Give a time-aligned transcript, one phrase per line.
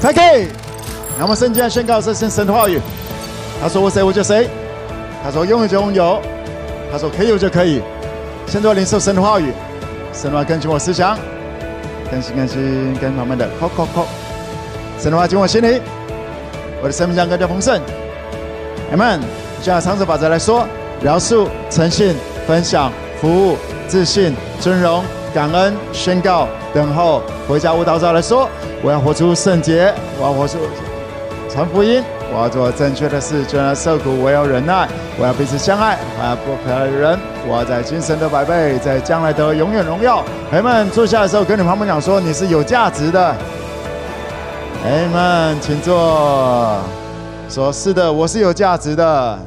[0.00, 0.46] 开开。
[1.18, 2.80] 那么圣经宣告这是神的话语。
[3.60, 4.48] 他说我谁我就谁。
[5.22, 6.20] 他说拥有就拥有。
[6.90, 7.82] 他说可以有就可以。
[8.46, 9.52] 现在领受神的话语，
[10.12, 11.18] 神的话更新我思想，
[12.10, 14.06] 更新更新更慢慢的，扣扣扣。
[14.98, 15.80] 神的话进我心里，
[16.80, 17.80] 我的生命将更加丰盛。
[18.90, 19.20] 阿门。
[19.60, 20.64] 就像长子法则来说，
[21.02, 22.14] 饶恕、诚信、
[22.46, 23.56] 分享、服务、
[23.88, 25.02] 自信、尊荣、
[25.34, 28.48] 感恩、宣告、等候、回家舞蹈照来说，
[28.82, 30.58] 我要活出圣洁，我要活出
[31.50, 37.18] 传福音，我要做正确的事，就算受苦，我要忍耐，我要彼此相爱，我要不可爱的人，
[37.48, 40.22] 我要在今生得百倍，在将来得永远荣耀。
[40.48, 43.34] 朋友们坐下的时候，跟你们旁边讲说，你是有价值的。
[44.82, 46.78] 朋友们，请坐。
[47.48, 49.38] 说是的，我是有价值的。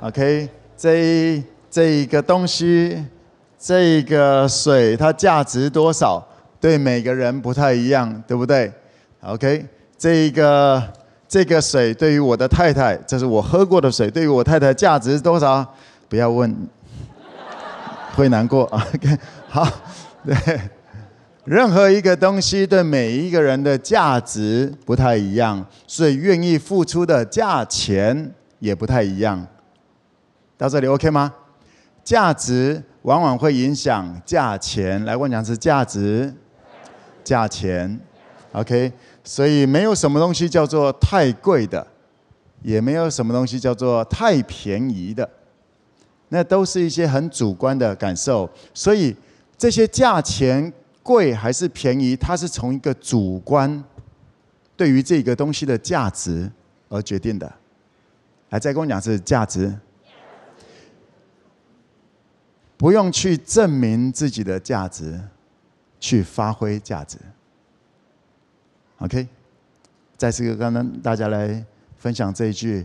[0.00, 3.06] OK，这这一个东西，
[3.60, 6.26] 这一个水，它价值多少？
[6.62, 8.72] 对每个人不太一样，对不对
[9.22, 9.66] ？OK，
[9.98, 10.80] 这一个
[11.26, 15.66] 这个水对于我的太太，这是我喝过的水，对于我太太价值是多少？
[16.08, 16.54] 不要问，
[18.14, 18.62] 会难过。
[18.66, 19.68] OK，好，
[20.24, 20.36] 对。
[21.44, 29.44] 任何一个东西对每一个人的价值不太一样，所以愿意付出的价钱也不太一样。
[30.56, 31.34] 到这里 OK 吗？
[32.04, 35.04] 价值往往会影响价钱。
[35.04, 36.32] 来，我讲是价值、
[37.24, 38.00] 价钱。
[38.52, 38.92] OK，
[39.24, 41.86] 所以没有什么东西叫做太贵的，
[42.62, 45.28] 也没有什么东西叫做太便宜的，
[46.28, 48.48] 那都是一些很主观的感受。
[48.74, 49.16] 所以
[49.56, 50.72] 这些价钱。
[51.04, 53.82] 贵还是便宜，它是从一个主观
[54.76, 56.48] 对于这个东西的价值
[56.88, 57.52] 而决定的。
[58.50, 59.74] 来，再跟我讲是价值，
[62.76, 65.20] 不用去证明自己的价值，
[66.02, 67.16] 去发挥价值。
[68.98, 69.28] OK，
[70.16, 71.64] 再次跟刚刚大家来
[71.96, 72.84] 分享这一句：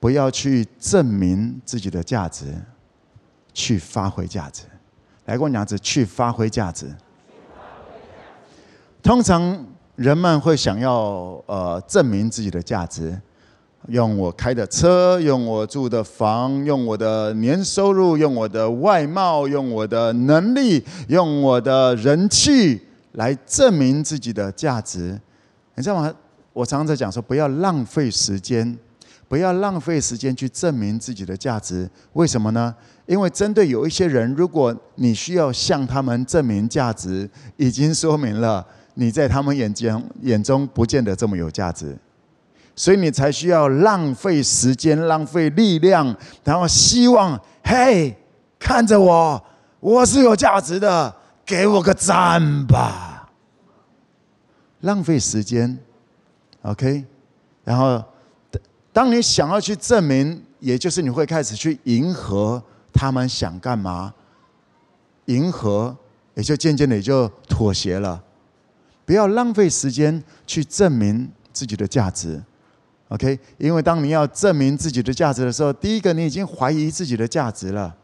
[0.00, 2.54] 不要去证明自己的价值，
[3.52, 4.62] 去发挥价值。
[5.26, 6.90] 来，跟我讲子去发挥价值。
[9.02, 9.66] 通常
[9.96, 13.20] 人们会想要呃证明自己的价值，
[13.88, 22.80] 用我开的车，用我住的房，用我的年收入，用我的外貌，用我的能力，用我的人气
[23.12, 25.20] 来证明自己的价值。
[25.74, 26.12] 你知道吗？
[26.52, 28.78] 我常常在讲说，不要浪费时间，
[29.28, 31.88] 不要浪费时间去证明自己的价值。
[32.14, 32.74] 为什么呢？
[33.06, 38.66] 因为针对有一些人，如果你需要向他们证明价值，已经说明了。
[38.94, 41.94] 你在他们眼睛眼中不见得这么有价值，
[42.76, 48.16] 所以你才需要浪费时间、浪费力量，然后希望，嘿，
[48.58, 49.44] 看着我，
[49.80, 51.14] 我是有价值的，
[51.44, 53.30] 给我个赞吧。
[54.80, 55.78] 浪费时间
[56.62, 57.04] ，OK，
[57.62, 58.02] 然后
[58.92, 64.12] 当你想要去证明，也就是你会开始去迎合他们想干嘛，
[65.26, 65.96] 迎合，
[66.34, 68.22] 也就渐渐的也就妥协了。
[69.06, 72.42] 不要浪费时间去证明自己的价值
[73.08, 73.38] ，OK？
[73.58, 77.94] 因为当你要证明自己的价值的时候，第一个你已经怀疑自己的价值了。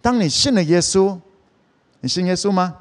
[0.00, 1.18] 当你信了耶稣，
[2.00, 2.76] 你信耶稣吗？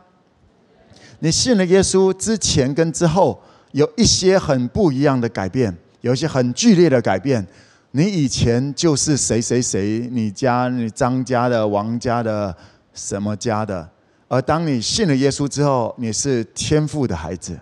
[1.20, 3.42] 你信了耶稣之前跟之后
[3.72, 7.46] 有一些很不一样的改变，有一些很剧烈的改变。
[7.92, 12.56] 你以前就是谁谁谁，你家你张家的、王家的、
[12.94, 13.90] 什么家的。
[14.28, 17.58] 而当你信了耶稣之后，你是天父的孩子，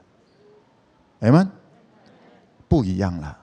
[1.19, 1.47] 哎们，
[2.67, 3.38] 不一样了，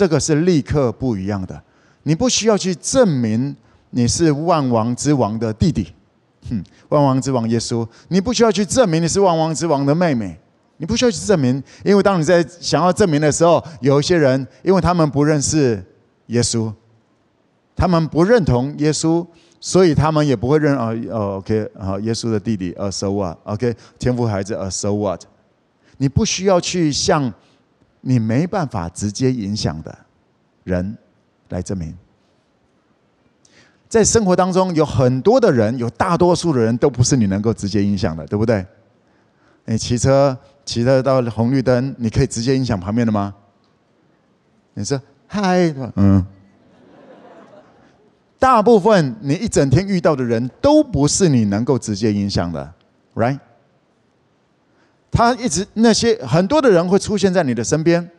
[0.00, 1.62] 这个是立刻不一样的。
[2.04, 3.54] 你不需要去证明
[3.90, 5.92] 你是万王之王的弟弟，
[6.48, 10.40] 哼，万王之王耶稣，你不需要去证明你是万王之王的妹妹，
[10.78, 15.84] 你不需要去证明，因为当你在想要证明的时候，有一些人，因为他们不认识
[16.28, 16.72] 耶稣，
[17.76, 19.26] 他们不认同耶稣。
[19.62, 25.20] 所以他们也不会认啊哦，OK，好，耶稣的弟弟啊，so what？OK，天赋孩子啊，so what？
[25.98, 27.30] 你不需要去向
[28.00, 29.98] 你没办法直接影响的
[30.64, 30.96] 人
[31.48, 31.96] 来证明。
[33.88, 38.64] 在生活当中，有很多的人，有大多数的人都不是你能够直接影响的，对不对？
[39.64, 43.34] 你骑车骑车到红绿灯，你可以直接影响旁边的吗？
[44.74, 46.24] 你说嗨，嗯。
[48.38, 52.72] 大部分你一整天遇到的人都不是你能够直接影响的
[53.14, 53.38] ，right？
[55.10, 58.10] 他一直那些很多的人会出现在你的身边，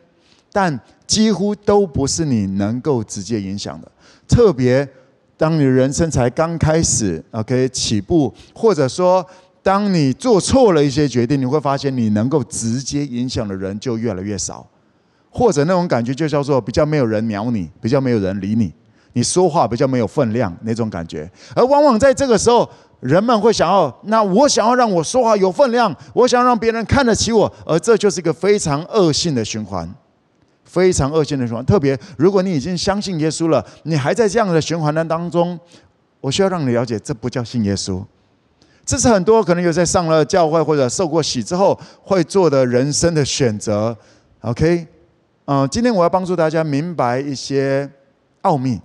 [0.52, 3.90] 但几乎都不是你能够直接影响的。
[4.28, 4.86] 特别
[5.36, 9.26] 当你人生才刚开始，OK 起步，或者说
[9.62, 14.66] 当你做错了一些决定，你会发现你能够直接影响的人就越来越少，
[15.30, 18.72] 或者那种感觉就叫做比较没有人鸟你，比较没有人理你，
[19.14, 21.30] 你说话比较没有分量那种感觉。
[21.54, 22.68] 而往往在这个时候，
[23.02, 29.92] 人们会想要，那我想要让我说话有分量，我想要让别人看得起我，而这就是一个非常恶性的循环，
[30.64, 31.66] 非常恶性的循环。
[31.66, 35.58] 特别如果你已经相信耶稣了，你还在这样的循环的当中，
[36.20, 38.00] 我需要让你了解，这不叫信耶稣。
[38.86, 43.96] 这是很多可能有在上了教会或者受过洗之后会做的人生的选择
[44.42, 44.86] ，OK？
[45.46, 47.90] 嗯，今天我要帮助大家明白一些
[48.42, 48.80] 奥秘，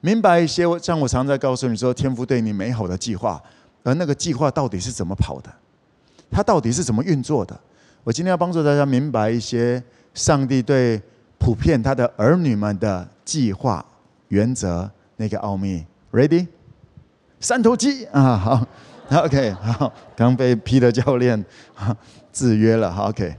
[0.00, 3.42] 明白一些像我常在告诉你说，天父对你美好的计划，
[3.82, 5.52] 而那个计划到底是怎么跑的，
[6.30, 7.58] 它到底是怎么运作的？
[8.04, 9.82] 我今天要帮助大家明白一些
[10.14, 11.00] 上帝对
[11.38, 13.84] 普遍他的儿女们的计划
[14.28, 16.46] 原则那个奥秘，Ready？
[17.40, 18.66] 三头肌啊，好
[19.24, 21.44] ，OK，好，刚被 P 的教练
[22.32, 23.34] 制约了，好，OK。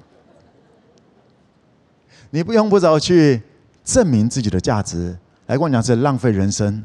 [2.29, 3.41] 你不用不着去
[3.83, 6.83] 证明自己的价值，来跟我讲是浪费人生，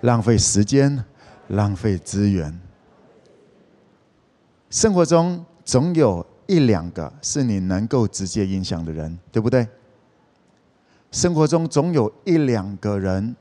[0.00, 1.04] 浪费时间，
[1.48, 2.58] 浪费资源。
[4.70, 9.68] 生活中总有一两个是你能够直接影响的人，对不对？
[11.10, 13.36] 生活中总有一两个人，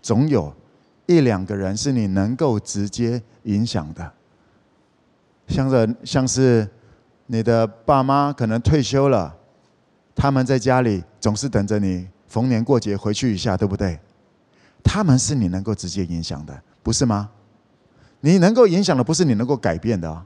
[0.00, 0.54] 总有。
[1.06, 4.12] 一两个人是你能够直接影响的，
[5.48, 6.66] 像是像是
[7.26, 9.36] 你的爸妈可能退休了，
[10.14, 13.98] 他们在家里总是等着你逢年过节回去一下，对不对？
[14.82, 17.28] 他们是你能够直接影响的，不是吗？
[18.20, 20.24] 你能够影响的不是你能够改变的，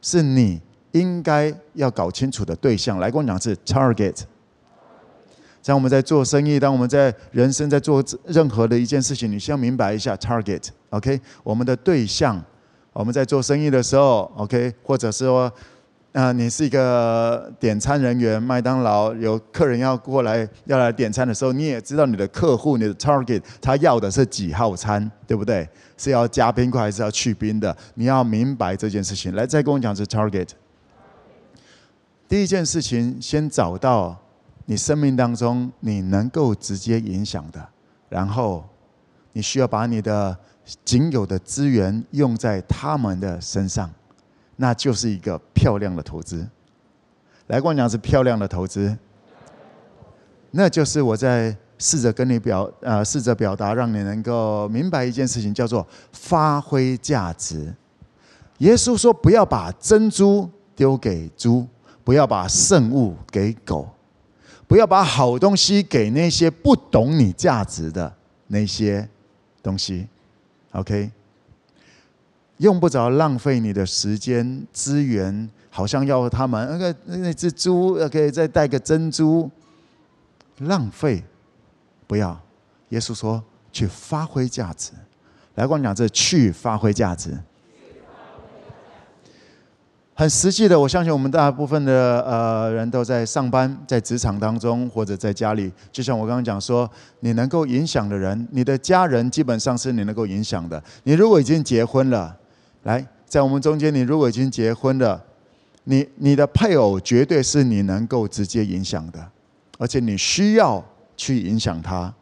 [0.00, 3.00] 是你应该要搞清楚的对象。
[3.00, 4.20] 来跟我讲是 target。
[5.60, 11.20] 像我们在做生意，当我们在人生在做任何的一件事情，你需要明白一下 target，OK？
[11.42, 12.40] 我们的对象，
[12.92, 14.72] 我们在做生意的时候，OK？
[14.84, 15.52] 或者是说，
[16.14, 25.68] 啊，你是一个点餐人员，麦当劳有客人要过来要来点餐的时候，你也知道你的客户，你的 target，他要的是几号餐，对不对？
[25.96, 27.76] 是要加冰块还是要去冰的？
[27.94, 29.34] 你要明白这件事情。
[29.34, 30.50] 来，再跟我讲是 target。
[32.28, 34.16] 第一件事情，先找到。
[34.66, 37.68] 你生命当中你能够直接影响的，
[38.08, 38.64] 然后
[39.32, 40.34] 你需要把你的
[40.82, 43.90] 仅有的资源用在他们的身上，
[44.56, 46.46] 那就是一个漂亮的投资。
[47.48, 48.96] 来跟我讲是漂亮的投资，
[50.50, 57.74] 那就是我在试着跟你表呃试着表达，让你能够明白一件事情，叫做发挥价值。
[58.58, 61.66] 耶稣说：“不要把珍珠丢给猪，
[62.02, 63.88] 不要把圣物给狗。”
[64.66, 68.10] 不要把好东西给那些不懂你价值的
[68.46, 69.06] 那些
[69.62, 70.08] 东西
[70.72, 71.10] ，OK？
[72.58, 79.50] 用不着浪费你的时间资源，好像要他们那个那只猪可以再带个珍珠，
[80.58, 81.24] 浪费，
[82.06, 82.40] 不要。
[82.90, 83.42] 耶稣说
[83.72, 84.92] 去发挥价值，
[85.56, 87.36] 来光讲这去发挥价值。
[90.16, 95.72] 很实际的，我相信我们大部分的呃人都在上班，在职场当中或者在家里。
[95.90, 100.80] 就像我刚刚讲说，你能够影响的人，你的家人基本上是你能够影响的。
[101.02, 102.36] 你如果已经结婚了，
[102.84, 105.22] 来，在我们中间，你如果已经结婚了，
[105.84, 109.28] 你你的配偶绝对是你能够直接影响的，
[109.76, 110.82] 而且你需要
[111.16, 112.14] 去影响他。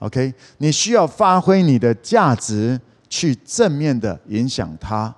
[0.00, 5.14] OK，你需要发挥你的价值去正面的影响他。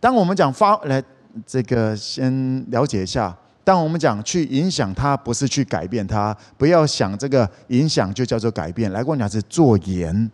[0.00, 1.00] 当我们讲发来。
[1.44, 3.36] 这个先了解一下。
[3.64, 6.32] 当我们讲去影响他，不是去改变他。
[6.56, 8.92] 不要想这个影响就叫做改变。
[8.92, 10.30] 来跟我讲是做盐。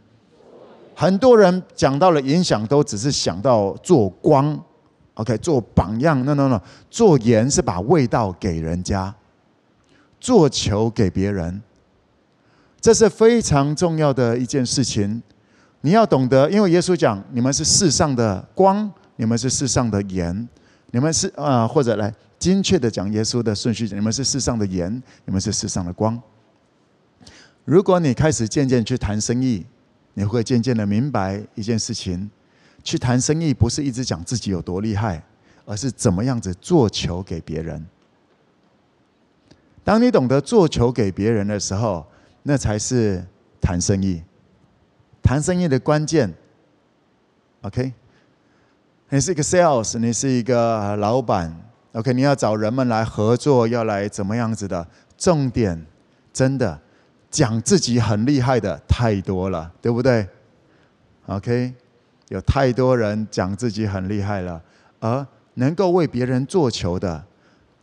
[1.00, 4.62] 很多人讲到了影响，都只是想到做光
[5.14, 6.22] ，OK，做榜样。
[6.26, 9.14] No No No，做盐是把味道给人家，
[10.20, 11.62] 做球给别人。
[12.82, 15.22] 这是非常重要的一件事情。
[15.80, 20.46] 你要懂得，因为耶稣讲，你们是世上的光，你们是世上的盐。
[20.90, 26.20] 你们是啊，或者来精确的讲耶稣的顺序，你们是世上的盐，你们是世上的光。
[27.64, 29.64] 如果你开始渐渐去谈生意，
[30.14, 32.28] 你会渐渐的明白一件事情：
[32.82, 35.22] 去谈生意不是一直讲自己有多厉害，
[35.64, 37.86] 而是怎么样子做球给别人。
[39.82, 42.06] 当你懂得做球给别人的时候，
[42.42, 43.24] 那才是
[43.60, 44.22] 谈生意。
[45.22, 46.32] 谈生意的关键
[47.62, 47.92] ，OK。
[49.08, 51.54] 你是一个 sales，你是一个老板
[51.92, 52.12] ，OK？
[52.12, 54.86] 你要找人们来合作，要来怎么样子的？
[55.18, 55.84] 重点
[56.32, 56.80] 真的
[57.30, 60.26] 讲自己很厉害的太多了，对不对
[61.26, 61.72] ？OK？
[62.28, 64.62] 有太多人讲自己很厉害了，
[64.98, 67.24] 而能够为别人做球的，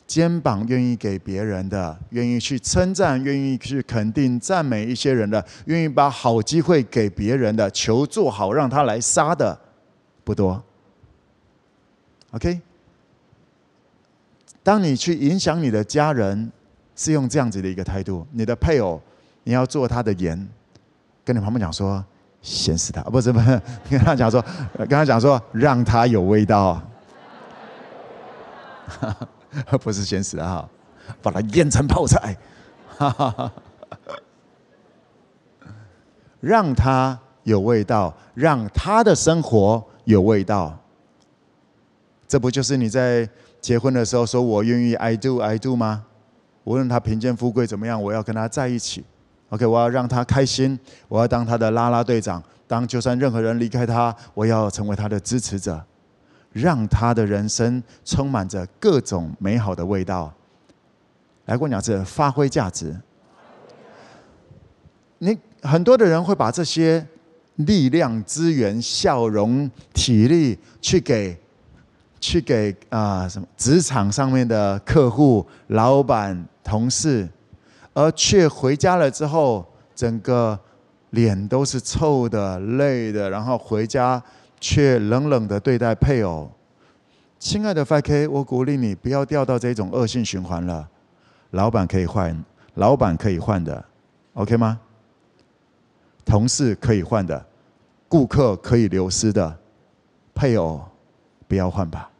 [0.05, 9.59] 肩膀愿意给别人的，愿意去称赞，愿意去肯定、赞美一些人的，愿意把好机会给别人的，球做好让他来杀的，
[10.23, 10.63] 不多。
[12.31, 12.61] OK，
[14.63, 16.51] 当你去影响你的家人，
[16.95, 19.01] 是用这样子的一个态度，你的配偶，
[19.47, 20.37] 你要做他的盐，
[21.23, 22.03] 跟你旁边讲说，
[22.41, 24.43] 咸死他，不是不是， 跟他讲说，
[24.77, 26.81] 跟他讲说，让他有味道，
[29.81, 30.69] 不是咸死他哈，
[31.21, 32.35] 把他腌成泡菜，
[36.41, 40.77] 让他有味道，让他的生活有味道。
[42.27, 43.25] 这不就是你在
[43.61, 46.03] 结婚的时候说我愿意 I do I do 吗？
[46.65, 49.05] 无论他贫贱富贵怎么样，我要跟他在一起。
[49.49, 50.77] OK，我要让他开心，
[51.07, 52.41] 我要当他的啦啦队长。
[52.67, 55.81] 当就算任何人离开他，我要成为他的支持者，
[56.51, 60.33] 让他的人生充满着各种美好的味道。
[61.45, 62.95] 来，跟我讲是发挥价值。
[65.19, 67.07] 你很多的人会把这些
[67.55, 71.37] 力量、资源、笑容、体力去给。
[72.19, 77.29] 去给啊、什么职场上面的客户、老板、同事，
[77.97, 80.59] 而却回家了之后，整个
[81.09, 84.21] 脸都是臭的、累的，然后回家
[84.59, 86.47] 却冷冷的对待配偶。
[87.39, 90.87] 亲爱的 5K，我鼓励你不要掉到这种恶性循环了。
[91.49, 93.83] 老板可以换，老板可以换的
[94.35, 94.79] ，OK 吗？
[96.23, 97.43] 同事可以换的，
[98.07, 99.57] 顾客可以流失的，
[100.35, 100.79] 配偶。
[101.47, 102.11] 不要换吧，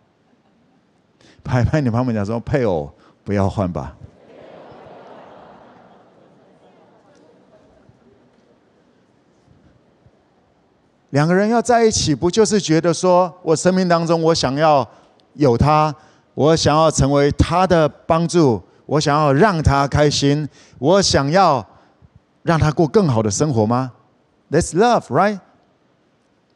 [1.43, 2.91] 拍拍你旁边讲说，配偶
[3.23, 3.95] 不要换吧。
[11.11, 14.87] 两个人要在一起，不就是觉得说我生命当中我想要
[15.33, 15.93] 有他，
[16.33, 20.47] 我想要成为他的帮助，我想要让他开心，
[20.79, 21.65] 我想要
[22.43, 23.91] 让他过更好的生活吗
[24.51, 25.39] ？That's love, right?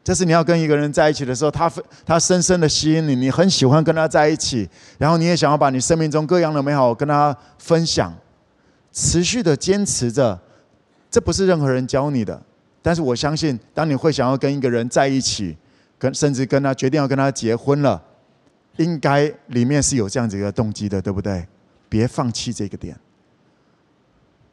[0.03, 1.71] 这是你要跟一个人在一起的时候，他
[2.05, 4.67] 他深深的吸引你，你很喜欢跟他在一起，
[4.97, 8.11] 然后你也想要把你生命中各样的美好跟他分享，
[8.91, 10.37] 持续的坚持着，
[11.09, 12.41] 这不是任何人教你的，
[12.81, 15.55] 但是我相信，当你会想要跟一个人在一起，
[15.97, 18.01] 跟甚至跟他决定要跟他结婚了，
[18.77, 21.45] 应该里面是有这样子一个动机的，对不对？
[21.87, 22.97] 别放弃这个点，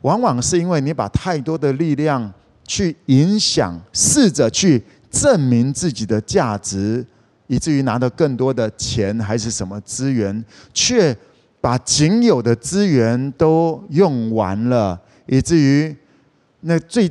[0.03, 2.33] 往往是因为你把太多的力量
[2.65, 4.83] 去影响，试着去。
[5.11, 7.03] 证明自己的价值，
[7.47, 10.45] 以至于拿到更多的钱还是什么资源，
[10.75, 11.17] 却
[11.63, 15.97] 把仅有的资源都用完了，以至于
[16.61, 17.11] 那最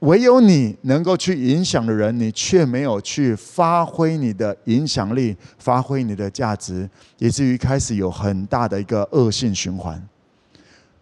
[0.00, 6.88] 唯有你能够去影响的人，你却没有去发挥你的影响力，发挥你的价值，
[7.18, 10.00] 以至于开始有很大的一个恶性循环。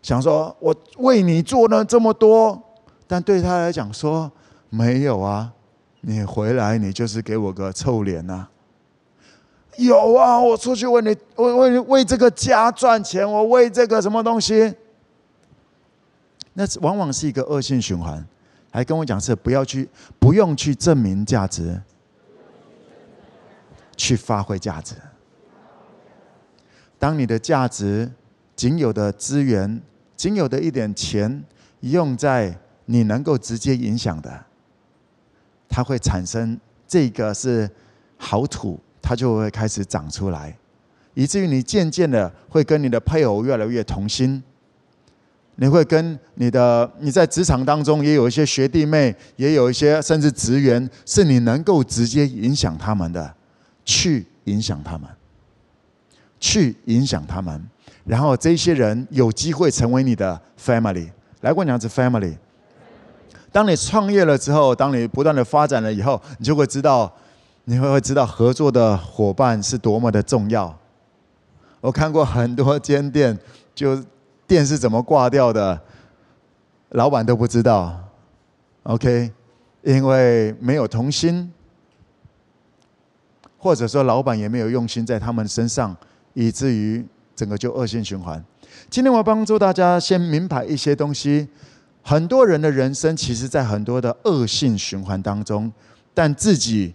[0.01, 2.63] 想说我为你做了这么多，
[3.07, 4.31] 但对他来讲说
[4.71, 5.53] 没有啊。
[6.09, 8.47] 你回来，你就是给我个臭脸呐！
[9.77, 14.73] 有啊，我出去为你，为为为这个家赚钱，我为这个什么东西？
[16.53, 18.25] 那往往是一个恶性循环。
[18.77, 21.81] 来跟我讲是不要去，不用去证明价值，
[23.97, 24.95] 去发挥价值。
[26.99, 28.13] 当你的价值
[28.55, 29.81] 仅有的资源，
[30.15, 31.43] 仅有的一点钱，
[31.81, 32.55] 用在
[32.85, 34.45] 你能够直接影响的。
[35.71, 37.71] 它会产生这个是
[38.19, 40.55] 好土，它就会开始长出来，
[41.15, 44.43] 以至于你渐渐的会跟你的配偶越来越同心。
[45.57, 53.35] 你会跟你的你在职场当中也有一些学弟妹，也有一些甚至职员，是你能够直接影响他们的，
[53.85, 55.09] 去影响他们，
[56.39, 57.67] 去影响他们，
[58.05, 61.11] 然后这些人有机会成为你的 family。
[61.41, 62.37] 来过娘子 family。
[63.51, 67.11] 当你创业了之后，当你不断的发展了以后，你就会知道，
[67.65, 70.77] 你会会知道合作的伙伴是多么的重要。
[71.81, 73.39] 我看过很多间店，
[73.75, 74.03] 就
[74.47, 75.81] 电是怎么挂掉的，
[76.91, 77.99] 老板都不知道。
[78.85, 79.33] OK，
[79.83, 81.53] 因为没有同心，
[83.59, 85.97] 或者说老板也没有用心在他们身上，
[86.35, 88.45] 以至于整个就恶性循环。
[88.89, 91.49] 今天我帮助大家先明白一些东西。
[92.03, 95.73] 很多人的人生，其实，在很多的恶性循环当中，
[96.15, 96.95] 但自己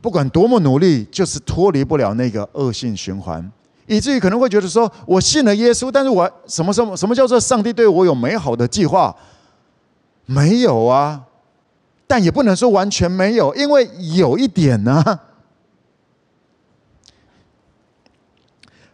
[0.00, 3.48] 不管多么努力，就是脱离不了那个恶性循环，
[3.90, 9.12] 以至于可能会觉得说：“我信了耶稣，但是我什么什么什么叫做上帝对我有美好的计划？
[10.26, 11.20] 没有啊！
[12.06, 15.02] 但也不能说完全没有，因为有一点呢。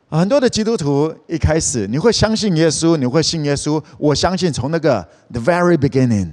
[0.09, 3.83] 很多的基督徒一开始你会相信耶稣，你会信耶稣。
[3.99, 6.31] 我相信从那个 the very beginning，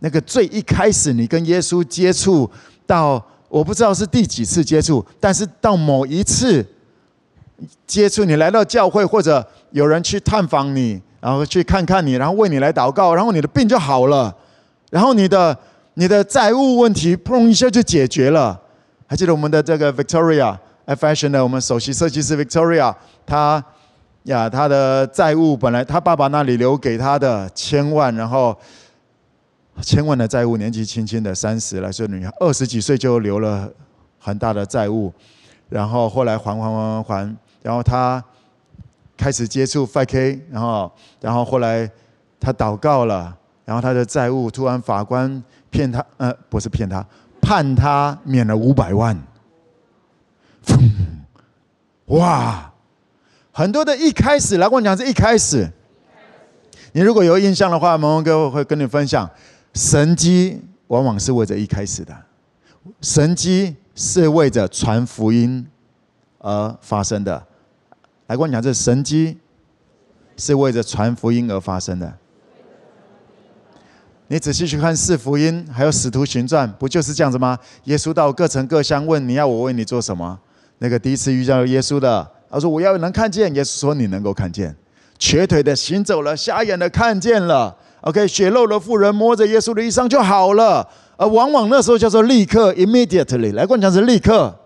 [0.00, 2.50] 那个最一开始你跟耶稣接触
[2.86, 6.62] 到，我不知道是第几次接触，但是到某一次
[7.86, 14.34] 接触，你来到教会或者有人去探访你，然后去看看你，然后为你来祷告，然后你的病就好了，
[14.90, 15.56] 然后你的
[15.94, 18.60] 你的债务问题砰一下就解决了。
[19.06, 23.62] 还记得我们的这个 Victoria？Fashion 的我们首席设计师 Victoria，她
[24.24, 28.56] 呀，她的债务本来她爸爸那里留给她的千万，然后
[29.80, 33.70] 千万的债务，年纪轻轻的三十来岁女孩，二十几岁就留了
[34.18, 35.12] 很大的债务，
[35.68, 38.22] 然后后来还还还还，然后他
[39.16, 41.90] 开始接触 5K，然后然后后来
[42.40, 47.06] 他祷告了，然后他的债务突然法官骗他，呃，不是骗他，
[47.40, 49.16] 判他免了五百万。
[52.06, 52.72] 哇，
[53.52, 55.70] 很多的一开始来跟我讲是一开始。
[56.92, 59.30] 你如果有印象的话，蒙蒙哥会跟你分享，
[59.72, 62.14] 神迹往往是为着一开始的，
[63.00, 65.66] 神迹是为着传福音
[66.38, 67.46] 而发生的。
[68.32, 69.36] 来跟我讲，这神迹
[70.38, 72.10] 是为着传福音而发生的。
[74.28, 77.58] 你仔细去看四福音，还有使徒行传，不就是这样子吗？
[77.84, 80.40] 耶稣到各城各乡问：“你要我为你做什么？”
[80.78, 84.74] 那个第一次遇到耶稣的，他说：“我要能看见。”耶稣说：“你能够看见。”
[85.20, 87.76] 瘸腿的行走了，瞎眼的看见了。
[88.00, 90.88] OK，血漏的妇人摸着耶稣的衣裳就好了。
[91.18, 93.52] 而往往那时候叫做立刻 （immediately）。
[93.52, 94.58] 来，跟我讲是立刻，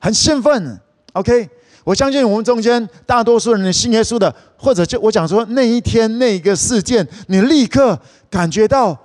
[0.00, 0.80] 很兴奋。
[1.12, 1.48] OK，
[1.90, 7.98] 我相信我们中间大多数人信耶稣的，或者就我讲说那一天那个事件，你立刻
[8.30, 8.96] 感觉到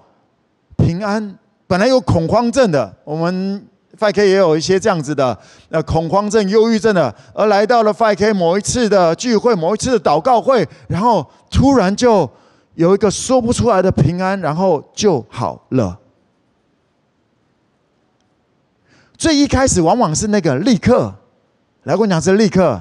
[0.77, 1.35] 平安。
[1.65, 3.65] 本来有恐慌症的，我们。
[3.97, 5.39] 5K 也有一些这样子的，
[5.69, 12.29] 呃，恐慌症、忧郁症的，而来到了 5K 某一次的聚会、某一次的祷告会，然后突然就
[12.73, 15.97] 有一个说不出来的平安，然后就好了。
[19.17, 21.15] 最一开始往往是那个立刻，
[21.85, 22.79] 来跟我讲是立刻。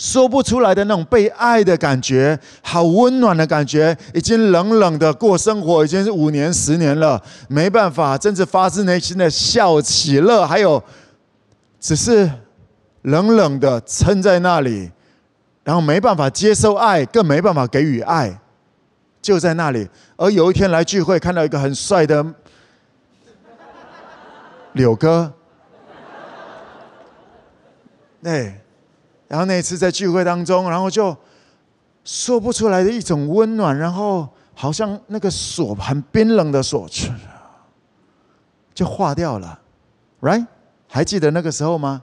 [0.00, 10.80] 说不出来的那种被爱的感觉，好温暖的感觉，已经冷冷的过生活，已经是五年、十年了，没办法，真是发自内心的笑、喜乐，还有
[11.80, 12.30] 只是
[13.02, 14.88] 冷冷的撑在那里，
[15.64, 18.40] 然后没办法接受爱，更没办法给予爱，
[19.20, 19.88] 就在那里。
[20.16, 22.24] 而有一天来聚会，看到一个很帅的
[24.74, 25.32] 柳哥，
[28.22, 28.60] 对。
[29.28, 31.16] 然后那一次在聚会当中，然后就
[32.02, 36.88] 说不出来的一种温暖，然后好像那个锁很冰冷的锁，
[38.74, 39.60] 就化掉了
[40.22, 40.46] ，right？
[40.86, 42.02] 还记得那个时候吗？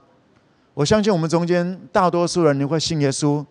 [0.74, 3.44] 我相信我们中间大多数人你会信耶稣，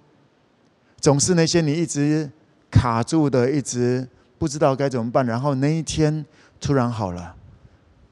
[1.01, 2.31] 总是那些你一直
[2.71, 6.25] 卡住的，一直不知道该怎么办，然后那一天
[6.61, 7.35] 突然好了，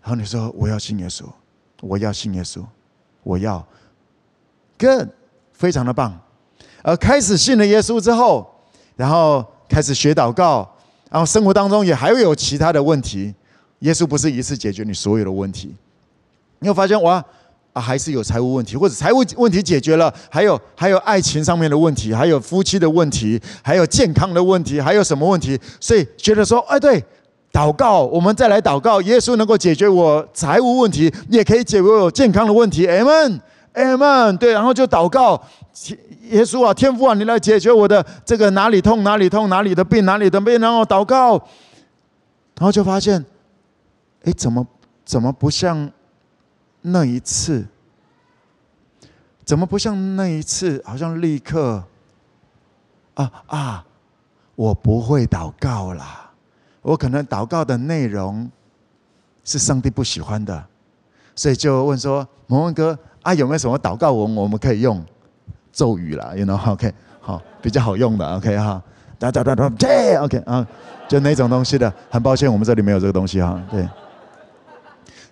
[0.02, 1.24] 然后你说我要信耶稣，
[1.80, 2.66] 我要信耶稣，
[3.22, 3.66] 我要
[4.86, 5.10] 更。
[5.56, 6.12] 非常的棒，
[6.82, 8.46] 而开始信了耶稣之后，
[8.98, 10.70] 然后开始学祷告，
[11.10, 13.34] 然后生活当中也还会有其他的问题。
[13.80, 15.74] 耶稣不是一次解决你所有的问题，
[16.60, 17.24] 你会发现哇
[17.72, 25.58] 啊，还是有财务问题，或者财务问题解决了，还有还有爱情上面的问题，还有夫妻的问题，还有健康的问题，还有什么问题？
[25.80, 27.02] 所以觉得说，哎，对，
[27.54, 32.86] 祷告，我们再来祷告，耶稣能够解决我财务问题，也可以解决我健康的问题。
[32.86, 33.40] m。
[33.74, 35.42] M 对，然后就祷告，
[36.30, 41.32] 耶稣啊，天父啊，你来解决我的这个哪里痛哪里痛哪里的病哪里的病，然后祷告，
[42.56, 43.26] 然后就发现，
[44.26, 44.66] 哎，怎么
[45.04, 45.92] 怎么不像
[46.82, 47.66] 那一次？
[49.44, 50.82] 怎么不像那一次？
[50.86, 51.84] 好像立刻，
[53.16, 53.86] 啊啊，
[54.56, 56.32] 我不会祷告啦，
[56.84, 58.50] 我可能祷告的内容
[59.44, 60.64] 是上帝不喜欢的，
[61.36, 62.98] 所以就问说，蒙恩哥。
[63.24, 65.04] 啊，有没有什么祷告文我们可以用
[65.72, 68.80] 咒语啦？You know，OK，好，比较好用的，OK 哈，
[69.18, 70.68] 哒哒哒哒，对，OK 啊，
[71.08, 71.92] 就那种东西的。
[72.12, 73.60] 很抱歉，我们这里没有这个东西哈。
[73.72, 73.88] 对。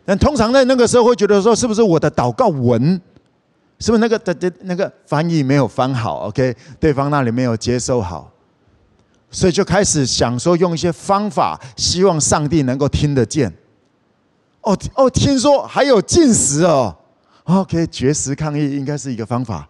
[0.04, 3.00] 但通常在那个时候会觉得说，是不是我的祷告文，
[3.78, 8.32] 是不是那个的的那个翻译没有翻好？OK，对方那里没有接收好，
[9.30, 13.54] 所以就开始想说用一些方法，希望上帝能够听得见。
[14.62, 16.96] 哦哦，听说还有禁食哦。
[17.52, 19.68] OK，绝食抗议应该是一个方法。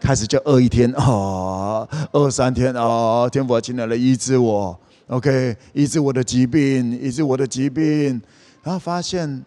[0.00, 4.78] 开始就饿一天哦，饿三天哦，天父亲来了医治我。
[5.08, 8.22] ，OK，医治我的疾病，医治我的疾病，
[8.62, 9.44] 然后发现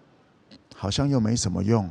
[0.76, 1.90] 好像又没什么用。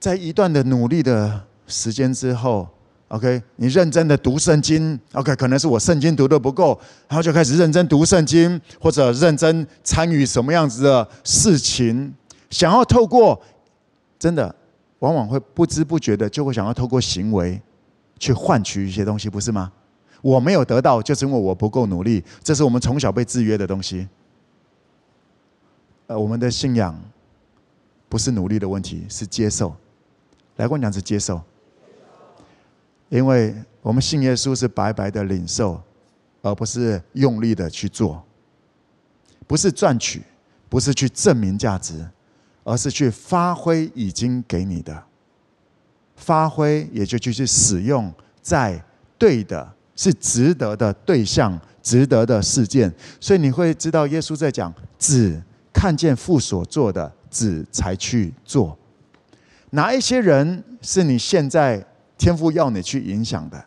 [0.00, 2.66] 在一段的努力的时间之后
[3.08, 12.14] ，OK，你认真的读圣经，OK，可能是我圣经读的不够，然后就开始认真读圣经，或者认真参与什么样子的事情，
[12.50, 13.40] 想要透过，
[14.18, 14.54] 真的，
[15.00, 17.60] 往往会不知不觉的就会想要透过行为
[18.18, 19.72] 去换取一些东西，不是吗？
[20.22, 24.08] 我没有得到，就是因为我不够努力，这是我们从小被制约的东西。
[26.08, 26.98] 呃，我们的信仰
[28.08, 29.74] 不是努力的问题，是接受。
[30.56, 31.40] 来，我讲是接受，
[33.08, 35.80] 因为我们信耶稣是白白的领受，
[36.42, 38.24] 而不是用力的去做，
[39.46, 40.22] 不是赚取，
[40.68, 42.04] 不是去证明价值，
[42.64, 45.04] 而是去发挥已经给你的，
[46.16, 48.84] 发挥也就去使用在
[49.16, 55.40] 对的，是值得的对象，值得的事件，所以你会知道耶稣在讲，只
[55.72, 58.76] 看见父所做的，只才去做。
[59.70, 61.84] 哪一些人是你现在
[62.18, 63.64] 天父要你去影响的？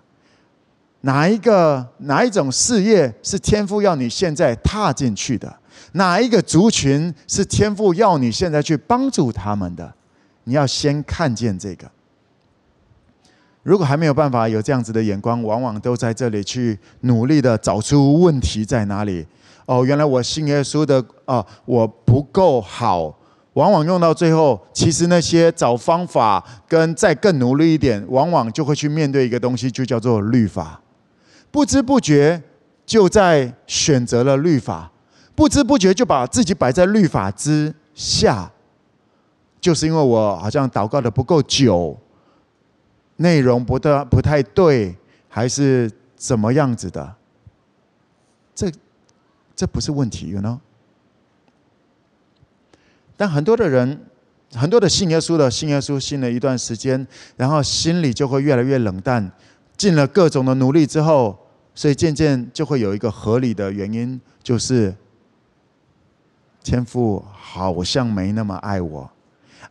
[1.02, 5.58] 哪一个哪一种事业是天父要你现在踏进去的？
[5.94, 9.94] 哪一个族群是天父要你现在去帮助他们的？
[10.44, 11.90] 你要先看见这个。
[13.64, 19.26] 如果还没有办法有这样子的眼光，往往都在这里去努力的找出问题在哪里。
[19.66, 23.16] 哦，原来我信耶稣的哦，我不够好。
[23.54, 30.80] 往往用到最后，其实那些找方法跟再更努力一点，往往就会去面对一个东西，就叫做律法。
[31.52, 32.42] 不知不觉
[32.86, 34.92] 就在选择了律法，
[35.36, 38.52] 不知不觉就把自己摆在律法之下，
[39.60, 41.98] 就是因为我好像祷告的不够久，
[43.18, 44.96] 内容不太不太对，
[45.28, 47.16] 还是怎么样子的？
[48.54, 48.72] 这
[49.56, 50.58] 这不是问题，you know？
[53.20, 54.00] 但很多的人，
[54.56, 57.06] 很多的信耶稣的信耶稣信了一段时间，
[57.36, 59.30] 然后心里就会越来越冷淡。
[59.76, 61.38] 尽了各种的努力之后，
[61.76, 64.96] 所以渐渐就会有一个合理的原因，就是
[66.64, 69.12] 天父好像没那么爱我。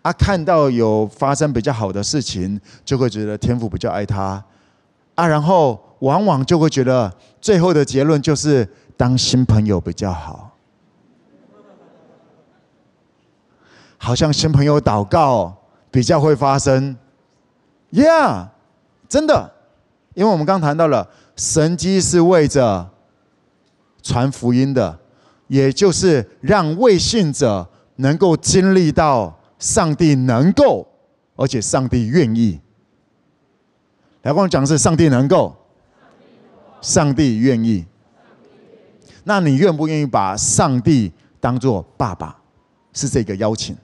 [0.03, 4.45] 啊，看到有发生比较好的事情，就会觉得天父比较爱他。
[5.15, 10.48] 啊，然后往往就会觉得最后的结论就是当新朋友比较好。
[13.99, 15.55] 好像新朋友祷告
[15.91, 16.97] 比较会发生
[17.91, 18.49] ，Yeah，
[19.09, 19.53] 真的，
[20.15, 21.07] 因为我们刚谈到了
[21.37, 22.89] 神迹是为着
[24.03, 24.99] 传福音的，
[25.49, 30.87] 也就是让未信者能够经历到上帝能够，
[31.37, 32.61] 而且上帝愿意。
[34.23, 35.55] 来，跟我讲是上帝能够，
[36.81, 37.85] 上帝愿意。
[39.25, 42.37] 那你愿不愿意把上帝当作爸爸？
[42.95, 43.77] 是这个邀请。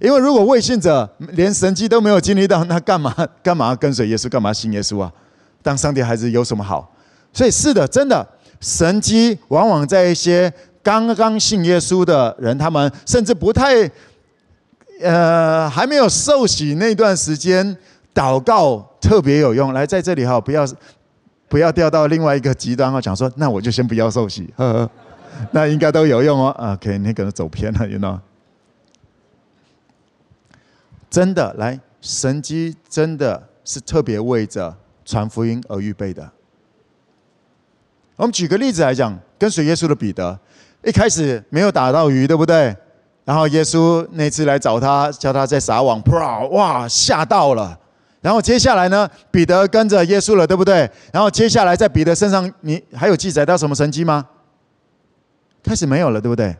[0.00, 4.28] 因为如果未信者连神迹都没有经历到，那干嘛 干嘛跟随耶稣？
[4.28, 5.12] 干嘛信耶稣啊？
[5.62, 6.94] 当上帝孩子有什么好？
[7.32, 8.26] 所以是的，真的
[8.60, 13.90] 神迹往往在一些刚刚信耶稣的人，他们甚至不太
[15.02, 17.76] 呃还没有受洗那段时间，
[18.14, 19.72] 祷告特别有用。
[19.72, 20.64] 来，在这里哈，不要
[21.48, 24.90] 不要掉到另外一个极端哈，讲说那我就先不要受洗，呵呵，
[25.50, 26.54] 那应该都有用哦。
[26.74, 28.18] OK，你可能走偏了，you know。
[31.10, 36.30] 真的来，神迹真的是特别为着传福音而预备的。
[38.16, 40.38] 我们举个例子来讲，跟随耶稣的彼得，
[40.84, 42.76] 一开始没有打到鱼，对不对？
[43.24, 47.78] 然后耶稣那次来找他，叫他在撒网，啪，哇，吓到了。
[48.20, 50.90] 然后接下来呢，彼得跟着耶稣了，对不对？
[51.12, 54.26] 然后接下来在彼得身上，你还有记载到什么神迹吗？
[55.62, 56.56] 开始没有了，对不对？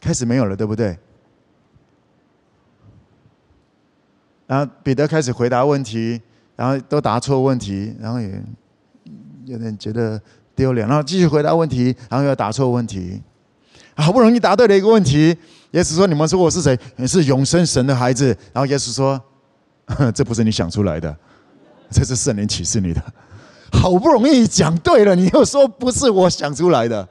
[0.00, 0.96] 开始没有了，对不对？
[4.50, 6.20] 然后彼得开始回答问题，
[6.56, 8.42] 然后都答错问题，然后也
[9.44, 10.20] 有点觉得
[10.56, 13.22] 丢脸，然后继续回答问题，然后又答错问题，
[13.94, 15.38] 好不容易答对了一个问题，
[15.70, 16.76] 耶稣说：“你们说我是谁？
[16.96, 19.22] 你是永生神的孩子。”然后耶稣说
[20.12, 21.16] ：“这不是你想出来的，
[21.88, 23.00] 这是圣灵启示你的。”
[23.70, 27.08] 好不容易讲对了，你又说不是我想出来的。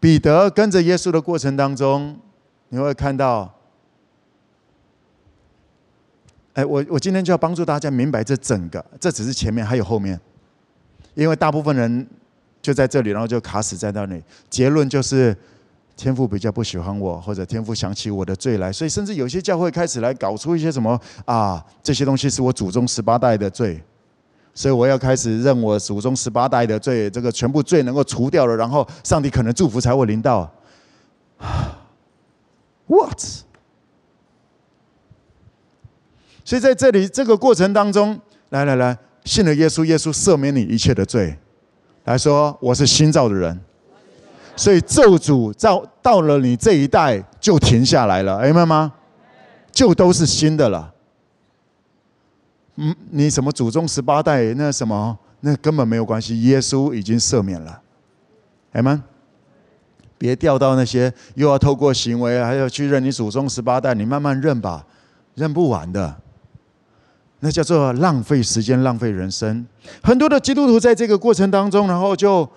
[0.00, 2.18] 彼得跟着耶稣的过程当中，
[2.70, 3.52] 你会看到。
[6.56, 10.18] 哎，我我今天就要帮助大家明白这整个，这只是前面，还有后面，
[11.12, 12.06] 因为大部分人
[12.62, 14.22] 就在这里，然后就卡死在那里。
[14.48, 15.36] 结论就是
[15.96, 23.78] 天父比较不喜欢我，或者天父想起我的罪来，所以甚至有些教会开始来搞出一些什么啊，这些东西是我祖宗十八代的罪，
[24.54, 30.50] 所以我要开始认我祖宗十八代的罪，这个全部罪能够除掉了，然后上帝可能祝福才会临到。
[32.88, 33.20] What？
[36.46, 38.16] 所以在这里这个过程当中，
[38.50, 41.36] 来来来，信了耶稣，耶稣赦免你一切的罪，
[42.04, 43.60] 来说我是新造的人。
[44.54, 48.92] 所以咒诅到到了你这一代就停下来了，明白吗？
[49.72, 50.94] 就都是新的了。
[52.76, 57.82] 嗯，你什么祖宗十八代那什么那根本没有关系，耶稣已经赦免了，
[58.72, 59.04] 明白吗？
[60.16, 64.86] 别掉到那些又要透过行为还要去认你祖宗十八代，你慢慢认吧，
[65.34, 66.16] 认不完的，
[67.40, 69.66] 那叫做浪费时间，浪费人生。
[70.02, 72.48] 很多的基督徒在这个过程当中，然后就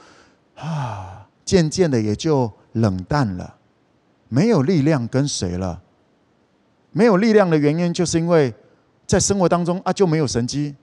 [0.56, 1.16] 啊。
[1.46, 3.56] 渐渐的也就冷淡了，
[4.28, 5.82] 没有力量跟随了。
[6.92, 8.54] 没有力量的原因，就是因为
[9.08, 10.76] 在生活当中啊就没有神迹。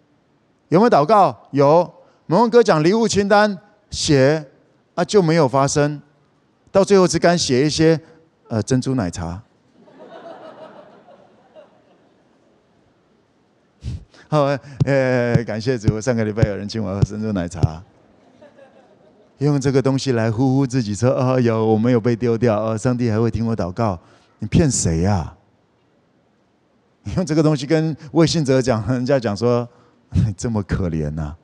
[0.70, 1.46] 有没有祷告？
[1.52, 1.88] 有。
[2.26, 3.56] 蒙文哥讲礼物清单
[3.90, 4.44] 写
[4.96, 6.02] 啊就没有发生，
[6.72, 8.00] 到最后只敢写一些
[8.48, 9.40] 呃珍珠奶茶。
[14.28, 14.42] 好，
[14.84, 17.80] 呃，感谢主，上个礼拜有人请我喝珍珠奶茶。
[19.38, 23.98] 用这个东西来呼呼自己说：“哦，有我没有被丢掉哦，上帝还会听我祷告。”
[24.40, 25.32] 你骗谁呀？
[27.04, 29.68] 你用这个东西跟魏信哲讲，人家讲说
[30.10, 31.36] ：“你 这么可怜呐。”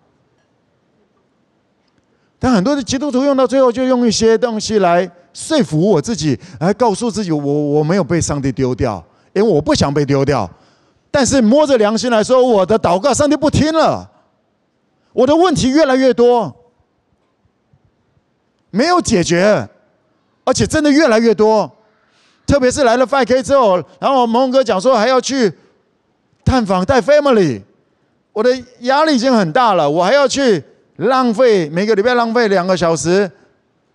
[2.40, 10.50] 但很多的基督徒用到最后，就用一些东西来说服我自己，来告诉自己：“我我没有被上帝丢掉，因为我不想被丢掉。”
[11.12, 14.10] 但是摸着良心来说，我的祷告上帝不听了，
[15.12, 16.56] 我的问题越来越多。
[18.70, 19.68] 没有解决，
[20.44, 21.70] 而且真的越来越多，
[22.46, 25.52] 特别是来了 5K 之后，然后蒙哥讲说还要去
[26.42, 27.60] 探访带 family，
[28.32, 30.64] 我的压力已经很大了，我还要去
[30.96, 33.30] 浪费每个礼拜浪费两个小时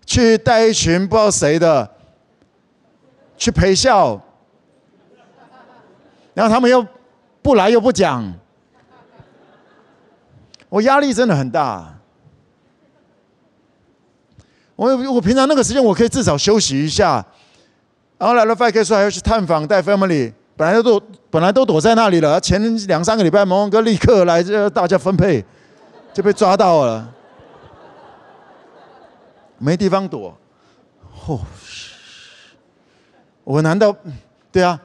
[0.06, 1.90] 去带一群不知道谁的
[3.36, 4.22] 去陪笑，
[6.36, 6.86] 然后他们又
[7.48, 8.34] 不来又不讲，
[10.68, 11.98] 我压力真的很大。
[14.76, 17.26] 我我平常那个时间我可以至少休息一下，
[18.18, 25.42] 然后来了 5K 说还要去探访带 family，本来都本来都躲在那里了，前两三个礼拜蒙蒙哥立刻来这大家分配，
[26.14, 27.10] 就被抓到了，
[29.58, 30.38] 没地方躲，
[31.28, 31.40] 哦，
[33.46, 33.96] 我难道
[34.52, 34.78] 对啊？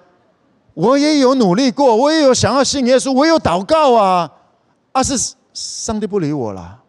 [0.74, 4.30] 我也有努力过，我也有想要信耶稣，我有祷告啊，
[4.92, 6.80] 啊是上帝不理我了。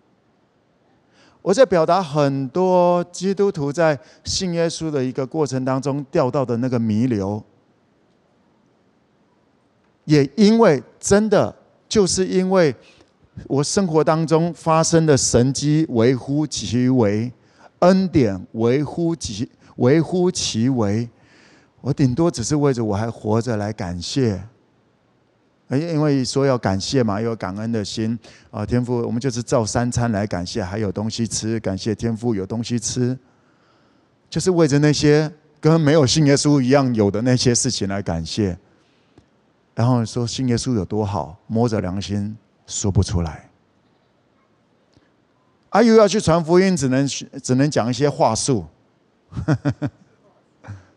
[1.41, 7.43] 我在表达很多基督徒在信耶稣的一个过程当中掉到的那个弥留，
[10.06, 11.54] 也因为真的
[11.89, 12.74] 就是因为
[13.48, 17.30] 我生活当中发生的神迹微乎其微，
[17.80, 21.10] 恩典微乎其微乎其微，
[21.84, 24.41] 我顶多只是为着我还活着来感谢。
[25.69, 28.17] 因为说要感谢嘛，有感恩的心
[28.52, 33.17] 啊，天父，我们就是照三餐来感谢，还有东西吃，感谢天父有东西吃，
[34.30, 38.58] 就是为着那些跟没有信耶稣一样有的那些事情来感谢。
[39.76, 43.50] 然后说信耶稣有多好，摸着良心说不出来。
[45.69, 48.63] 阿尤要去传福音，只能只能讲一些话术，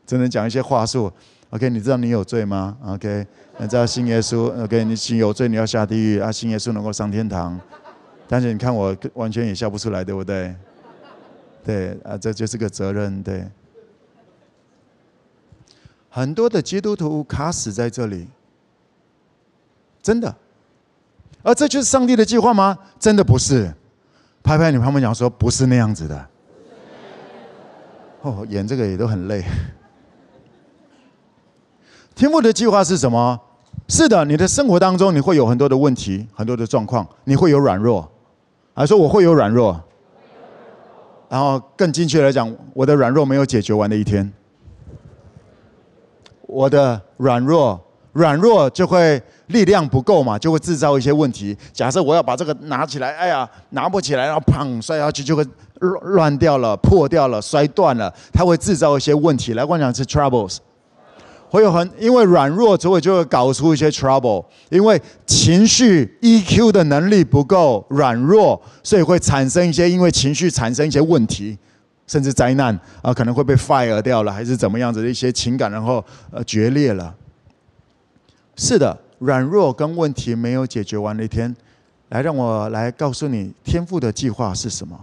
[0.06, 1.12] 只能讲一些话术。
[1.50, 3.26] OK，你知道你有罪吗？OK。
[3.58, 4.84] 你知道信耶稣，OK？
[4.84, 6.30] 你信有罪，你要下地狱啊！
[6.30, 7.58] 信耶稣能够上天堂，
[8.28, 10.54] 但是你看我完全也笑不出来，对不对？
[11.64, 13.46] 对啊，这就是个责任，对。
[16.10, 18.26] 很多的基督徒卡死在这里，
[20.02, 20.34] 真的。
[21.42, 22.76] 而这就是上帝的计划吗？
[22.98, 23.72] 真的不是。
[24.42, 26.26] 拍拍你旁边讲说，不是那样子的。
[28.20, 29.42] 哦，演这个也都很累。
[32.16, 33.38] 天赋的计划是什么？
[33.88, 38.10] 是的，你的生活当中你会有很多的问题，很多的状况，你会有软弱，
[38.74, 39.78] 还说我会有软弱，
[41.28, 44.32] 然后更精确来讲，我的软弱没有解决完的一天。
[46.46, 47.78] 我的软弱，
[48.14, 51.54] 软弱就会力量不够嘛，就会制造一些问题。
[51.70, 55.44] 假设我要把这个拿起来，哎呀，拿不起来，然后砰摔下去，就会
[55.80, 59.52] 乱乱掉了、破掉了、摔断了，它会制造一些问题。
[59.52, 60.56] 来，我讲是 troubles。
[61.48, 64.44] 会有很，因为软弱，所以就会搞出一些 trouble。
[64.68, 71.56] 因为情绪 EQ 的能力不够软弱，所以会产生一些，因为情绪产生一些问题，
[72.06, 77.14] 甚至灾难啊，可能会被 fire 掉了，还是怎么样子的一些情感，然后呃决裂了。
[78.56, 81.54] 是的，软弱跟问题没有解决完的一天，
[82.08, 84.98] 来，让我来告诉你，天赋的计划是什么？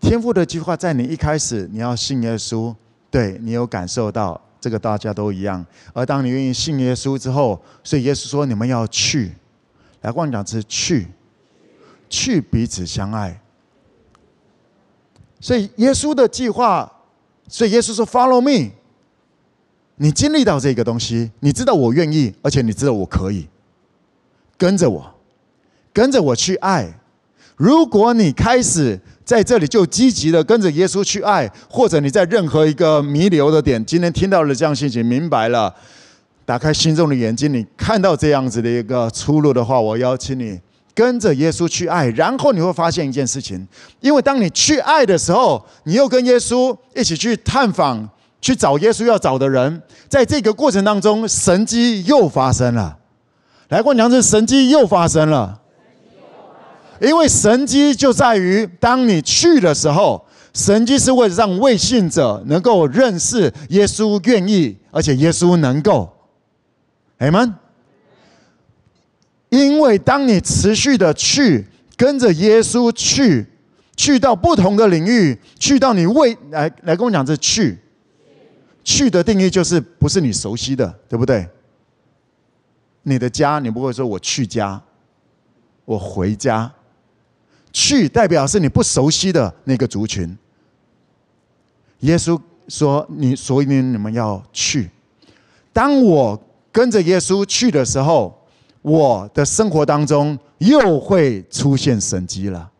[0.00, 2.74] 天赋的计划在你一开始，你要信耶稣，
[3.10, 5.64] 对你有感受到这个，大家都一样。
[5.92, 9.32] 而当你愿意信耶稣之后，所以耶稣说你们要去，
[10.02, 11.08] 来，跟我讲是去，
[12.08, 13.40] 去彼此相爱。
[15.40, 16.90] 所以耶稣的计划，
[17.46, 18.72] 所以耶稣说 “Follow me”。
[19.96, 23.48] 你经历到这个东西，你知道我愿意，而且你知道我可以
[24.56, 25.14] 跟着我。
[25.92, 27.00] 跟着我去爱。
[27.56, 35.70] 如果你开始在这里就积极的跟着耶稣去爱，或者你在任何一个弥留的点，今天听到了这样信息，明白了，
[36.46, 40.58] 打开心中的眼睛，你看到这样子的一个出路的话，我邀请你
[40.94, 42.06] 跟着耶稣去爱。
[42.06, 43.68] 然后你会发现一件事情，
[44.00, 48.08] 因为当你去爱的时候，你又跟耶稣一起去探访，
[48.40, 52.96] 去找耶稣要找的人，在这个过程当中，神迹又发生了。
[53.68, 55.60] 来，过娘这神迹又发生了。
[57.00, 66.12] 因为神迹就在于，当你去的时候，神迹是为了让未信者能够认识耶稣，愿意，而且耶稣能够，
[67.18, 67.54] 阿们。
[69.50, 73.46] 因为当你持续的去跟着耶稣去，
[73.96, 77.78] 去到不同的领域，去到你未来来跟我讲这去，
[78.84, 81.48] 去的定义就是不是你熟悉的，对不对？
[83.04, 84.82] 你的家，你不会说我去家，
[85.86, 86.70] 我回家。
[87.72, 90.36] 去代表是你不熟悉的那个族群。
[92.00, 94.88] 耶稣说：“你所以你们要去。
[95.72, 98.46] 当我跟着耶稣去的时候，
[98.82, 102.70] 我的生活当中又会出现神迹了。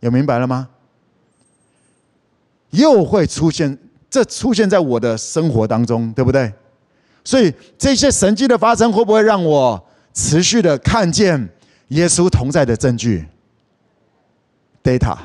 [0.00, 0.68] 有明白了吗？
[2.70, 3.78] 又会出现，
[4.10, 6.52] 这出现在我的生活当中，对不对？
[7.24, 11.48] 所以这些神迹的发生，会不会让我持续的看见
[11.88, 13.26] 耶稣同在的证据？”
[14.82, 15.16] Data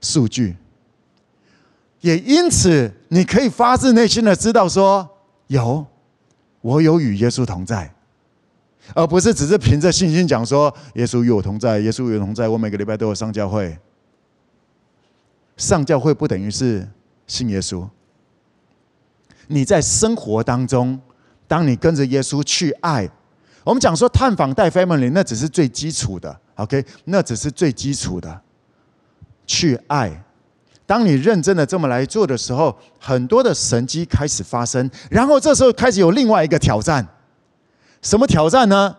[0.00, 0.56] 数据，
[2.00, 5.08] 也因此你可以发自内心的知道说，
[5.48, 5.86] 有
[6.60, 7.92] 我有与耶稣同在，
[8.94, 12.48] 而不是只是凭着信心讲说耶稣与我同在，耶稣与我同在。
[12.48, 13.78] 我每个礼拜都有上教会，
[15.56, 16.88] 上教会不等于是
[17.26, 17.86] 信耶稣。
[19.48, 21.00] 你在生活当中，
[21.46, 23.10] 当你跟着耶稣去爱，
[23.64, 26.34] 我们讲说探访带 family，那只是最基础的。
[26.56, 28.40] OK，那只是最基础的，
[29.46, 30.24] 去爱。
[30.86, 34.90] 当你认真的这么来做的时候，很多的神迹开始发生。
[35.08, 37.06] 然后这时候开始有另外一个挑战，
[38.02, 38.96] 什么挑战呢？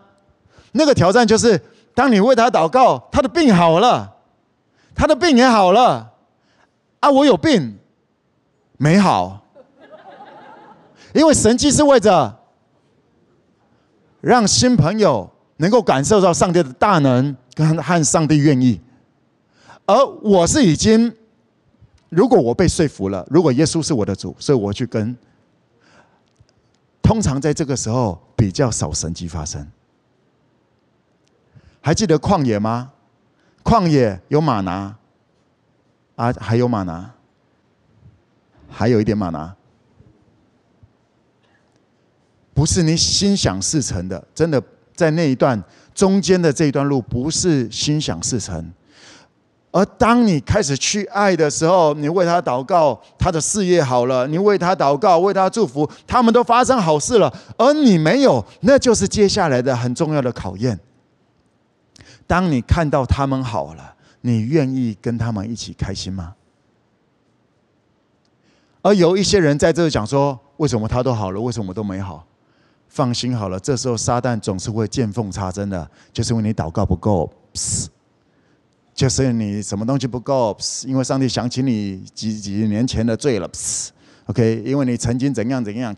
[0.72, 1.60] 那个挑战就是，
[1.94, 4.16] 当你为他祷告，他的病好了，
[4.94, 6.12] 他的病也好了，
[7.00, 7.78] 啊，我有病
[8.78, 9.44] 没好，
[11.12, 12.41] 因为神迹是为着
[14.22, 17.36] 让新朋友能够感受到上帝的大能。
[17.54, 18.80] 跟和上帝愿意，
[19.84, 21.14] 而我是已经，
[22.08, 25.14] 如果我被说服了，如果耶稣是我的主，所以我去跟。
[27.02, 29.70] 通常在这个时候比较少神迹发生。
[31.82, 32.90] 还记得旷野吗？
[33.62, 34.96] 旷野有吗哪，
[36.16, 37.10] 啊，还有吗哪，
[38.70, 39.54] 还有一点吗哪，
[42.54, 44.62] 不是你心想事成的，真的
[44.94, 45.62] 在那一段。
[45.94, 48.72] 中间的这一段路不是心想事成，
[49.70, 60.80] 而当你开始去爱的时候，你为他祷告，他的事业好了；你为他祷告，为他祝福，他们都发生好事了，而你没有，那就是接下来的很重要的考验。
[62.26, 66.32] 当你看到他们好了，你愿意跟他们一起开心吗？
[68.80, 72.26] 而有一些人在这里讲说：为什么他都好了，为什么都没好？
[72.92, 77.32] 放心好了，这时候撒旦总是会见缝插针的，就是因为你祷告不够，
[78.92, 83.50] 就是你什么东西不够，因为上帝想起你几几年前的罪了
[84.26, 85.96] ，OK，因为你曾经怎样怎样，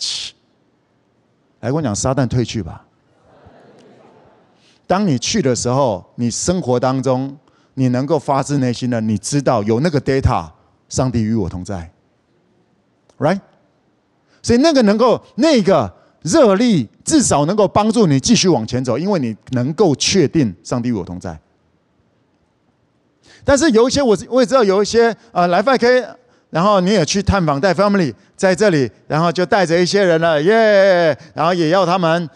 [1.59, 2.87] 来跟我讲，撒旦退去吧。
[4.87, 7.37] 当你去的时候，你生活当中
[7.75, 10.49] 你能够发自内心的，你知道有那个 data，
[10.89, 11.91] 上帝与我同在
[13.19, 13.41] ，right？
[14.41, 15.93] 所以那个能够那个。
[16.25, 21.39] 热力至少能够帮助你继续往前走，因为你能够确定上帝与我同在。
[23.45, 26.07] 但是有一些我我也知道有一些呃来 5K，
[26.49, 32.27] 然后你也去探访带 family 在这里，然后就带着一些人了耶，然后也要他们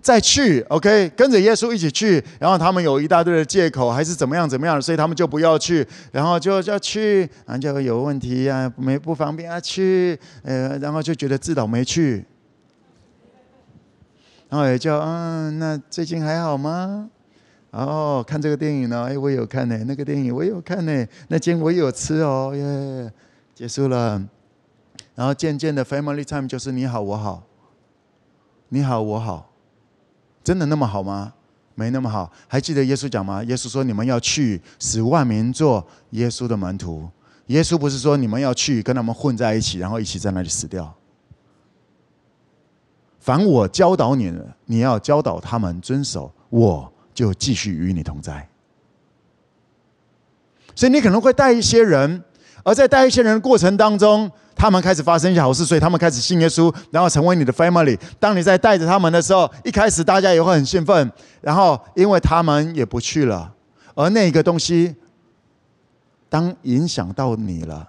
[0.00, 12.24] 再去 OK 跟着耶稣一起去，然后他们有一大堆的借口还是怎么样怎么样，所以他们就不要去，然后就要去，然后就有问题啊，没不方便啊去，呃，然后就觉得自导没趣。
[14.54, 17.10] 然后也就嗯，那最近还好吗
[17.72, 23.12] 哦，看这个电影呢，哎，我有看呢，那个电影我有看呢，那间我有吃哦，耶，
[23.52, 24.24] 结束了。
[25.16, 27.42] 然后渐渐的，family time 就是你好我好，
[28.68, 29.50] 你好我好，
[30.44, 31.34] 真的那么好吗？
[31.74, 32.30] 没那么好。
[32.46, 33.42] 还记得耶稣讲吗？
[33.42, 37.08] 耶稣说：“你们要去，使万民做耶稣的门徒。”
[37.46, 40.94] 耶稣不是说你们要去跟他们混在一起，然后一起在那里死掉。
[43.24, 48.46] 凡我教导你的，你要教导他们遵守，我就继续与你同在。
[50.74, 52.22] 所以你可能会带一些人，
[52.62, 57.98] 而在带一些人的过程当中，他们开始发生一些好事，所以他们开始信耶稣，然后成为你的 family。
[58.20, 61.10] 当你在带着他们的时候，一开始大家也会很兴奋，
[61.40, 63.50] 然后因为他们也不去了，
[63.94, 64.94] 而那个东西
[66.28, 67.88] 当影响到你了，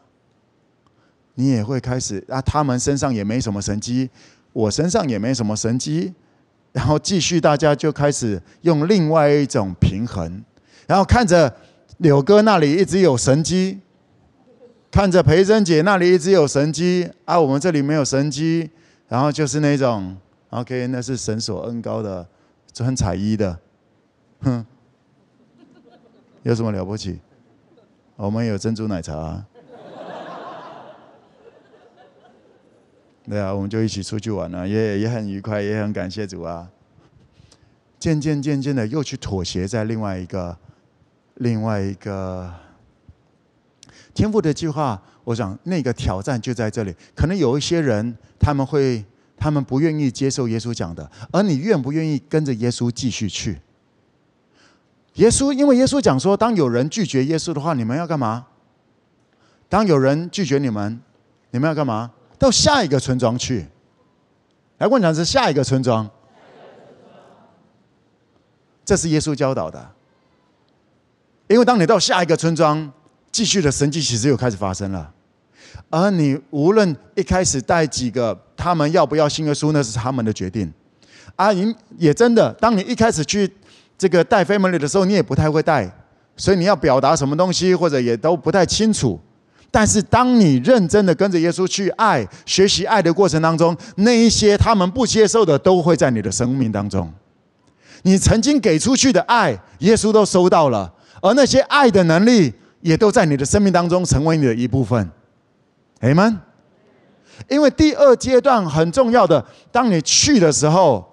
[1.34, 4.10] 你也会开始啊，他们身上也没什么神迹。
[4.56, 6.14] 我身上也没什么神机，
[6.72, 10.42] 然后继续，大家就开始用另外一种平衡，
[10.88, 11.54] 然后看着
[11.98, 13.82] 柳哥那里一直有神机，
[14.90, 18.70] 看着培珍姐那里一直有神机，啊，我们这里没有神机，
[19.10, 20.16] 然后就是那种
[20.52, 22.26] ，OK，那是神所恩高的
[22.74, 23.60] 穿彩衣的，
[24.40, 24.66] 哼，
[26.44, 27.20] 有什么了不起？
[28.16, 29.44] 我们有珍珠奶茶。
[33.28, 36.70] 对啊，我们就一起出去玩了，也也很愉快，也很感谢主啊。
[37.98, 40.56] 渐渐渐渐的，又去妥协在另外一个
[41.36, 42.54] 另外一个
[44.14, 45.02] 天赋的计划。
[45.24, 46.96] 我想那个挑战就在这里。
[47.16, 49.04] 可能有一些人他们会，
[49.36, 53.60] 他们不愿意接受耶稣讲的，而你愿不愿意跟着耶稣继续去？
[55.16, 58.46] 耶稣，因为耶稣讲说，当有人拒绝耶稣的话，你们要干嘛？
[59.68, 61.02] 当有人拒绝你们，
[61.50, 62.12] 你们要干嘛？
[62.38, 63.66] 到下一个村庄去，
[64.78, 66.10] 来，问讲是下一个村庄，
[68.84, 69.92] 这是耶稣教导的。
[71.48, 72.92] 因为当你到下一个村庄，
[73.32, 75.12] 继续的神迹其实又开始发生了。
[75.90, 80.74] 而你无论一开始带几个，他们要不要信耶稣，那是他们的决定。
[81.36, 83.52] 阿银也真的，当你一开始去
[83.98, 85.90] 这个带 family 的时候，你也不太会带，
[86.36, 89.20] 所以你要表达什么东西，或者也都不太清楚。
[89.78, 97.12] 但是，当你认真的跟着耶稣去爱、学习爱的过程当中，那一些他们不接受的，都会在你的生命当中。
[98.04, 105.12] 你曾经给出去的爱，耶稣都收到了，而那些爱的能力，也都在你的生命当中成为你的一部分。
[106.00, 106.40] a m n。
[107.50, 111.06] 因为第二阶段很重要的，当你去的时候，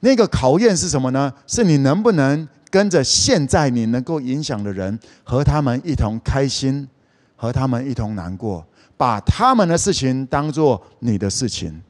[0.00, 1.30] 那个考验是什么呢？
[1.46, 6.88] 是你能不能跟着现在你能够影响的人，和他们一同开心。
[7.36, 8.66] 和他们一同难过，
[8.96, 11.82] 把他们的事情当做你的事情，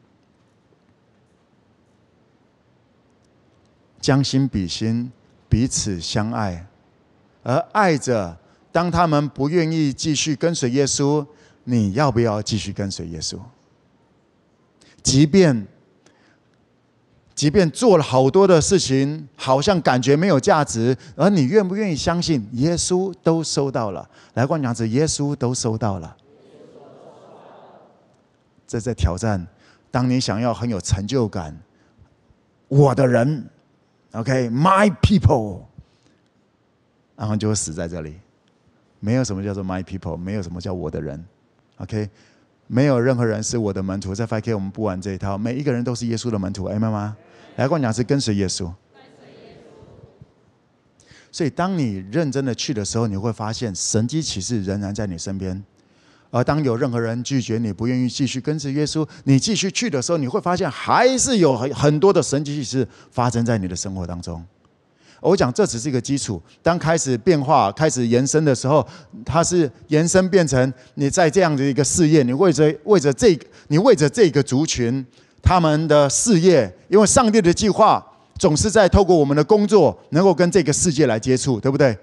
[4.01, 5.11] 将心比心，
[5.49, 6.67] 彼此相爱，
[7.43, 8.37] 而爱着。
[8.73, 11.27] 当他们不愿意继续跟随耶稣，
[11.65, 13.39] 你要不要继续跟随耶稣？
[15.03, 15.67] 即便
[17.37, 24.09] 即便做了好多的事情，好像感觉没有价值，而你愿不愿意相信耶稣都收到了？
[24.33, 26.17] 来，观众讲，耶稣都收到了。
[28.67, 29.47] 这在挑战，
[29.91, 31.55] 当你想要很有成就感，
[32.69, 33.45] 我的人
[34.13, 35.61] ，OK，my people，
[37.17, 38.17] 然后就会死在这里。
[38.99, 41.23] 没有什么叫做 my people，没有什么叫我的人
[41.77, 42.09] ，OK，
[42.67, 44.15] 没有任何人是我的门徒。
[44.15, 47.15] 在 5K 我们不玩这一套，每一个人都是耶稣的门徒，哎，妈妈。
[47.57, 48.71] 来，跟我讲是跟随耶稣。
[51.33, 55.63] 所以，当你认真的去的时候，你会发现神迹奇事仍然在你身边。
[56.31, 64.43] 而当有任何人拒绝你，不愿意继续跟随耶稣，你继续去的时候，你会发现还是有很很多的神迹奇事发生在你的生活当中。
[65.21, 68.87] 我讲这只是一个基础，当开始变化、开始延伸的时候，
[69.25, 75.05] 它是延伸变成你在这样的一个事业，你为着为着这个，你为着这个族群。
[75.43, 78.05] 他们的事业，因为上帝的计划
[78.39, 81.97] 总是在透过我们的工作，能够跟这个世界来接触，对不对？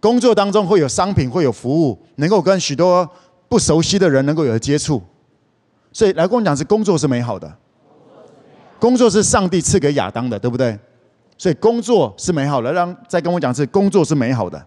[0.00, 3.08] 工作当中会有商品，会有服务，能够跟许多
[3.48, 5.02] 不熟悉的人能够有接触。
[5.92, 7.50] 所以来跟我讲，是工作是美好的，
[8.78, 10.78] 工作是上帝赐给亚当的，对不对？
[11.38, 12.72] 所以工作是美好的。
[12.72, 14.62] 让再跟我讲，是工作是美好的。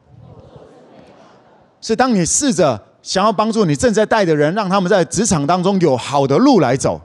[1.80, 7.00] 是当你试着想要帮助你正在带的人，让他们在职场当中有好的路来走。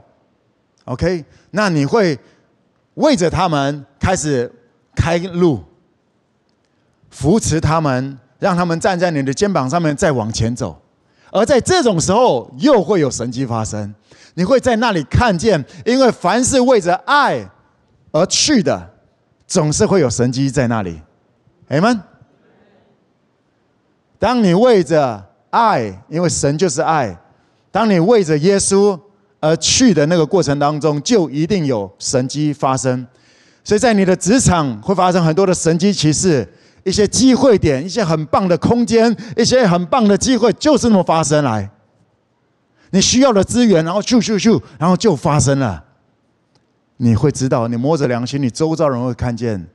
[0.85, 2.17] OK，那你会
[2.95, 4.51] 为着他们开始
[4.95, 5.63] 开路，
[7.09, 10.79] 扶持他们，让他们站在你的肩膀上面再往前走。
[11.31, 13.93] 而在这种时候，又会有神迹发生。
[14.35, 17.47] 你会在那里看见，因为凡是为着爱
[18.11, 18.91] 而去的，
[19.47, 21.01] 总是会有神迹在那里。
[21.69, 21.99] Amen。
[24.19, 27.17] 当你为着爱，因为神就是爱，
[27.71, 28.99] 当你为着耶稣
[29.43, 33.05] 而去的那个过程当中，就一定有神迹发生。
[33.61, 36.47] 所以在你的职场会发生很多的神迹奇事，
[36.85, 41.69] 一些机会点，一些很棒的空间，一些很棒的机会，就是那么发生来。
[42.91, 45.83] 你需要的资源，然后咻咻咻，然后就发生了。
[46.95, 49.67] 你会知道，你摸着良心，你周遭人会看见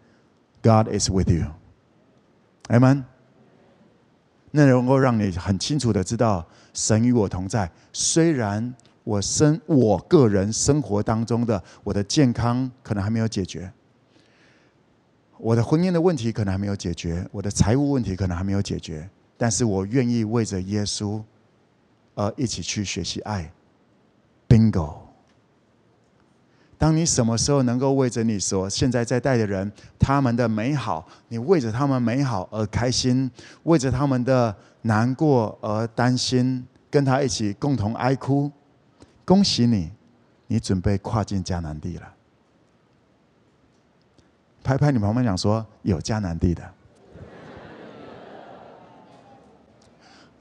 [0.62, 3.02] ，God is with you，Amen。
[4.52, 7.70] 那能够让你很清楚的知道，神与我同在。
[7.92, 8.74] 虽然
[9.08, 13.72] 我生我个人生活当中的我的健康可能还没有解决，
[15.38, 21.22] 我的婚姻的问题可能还没有解决，我的财务问题可能还没有解决，但是我愿意为着耶稣。
[22.16, 23.50] 而一起去学习爱
[24.48, 24.96] ，Bingo。
[26.76, 33.30] 当你什么时候能够为着你说现在在带的人，他们的美好，你为着他们美好而开心，
[33.62, 38.50] 为着他们的难过而担心，跟他一起共同哀哭，
[39.28, 39.90] 恭喜你，
[40.46, 42.14] 你准备跨进迦南地了。
[44.64, 46.66] 拍拍你旁边讲说，有迦南地的，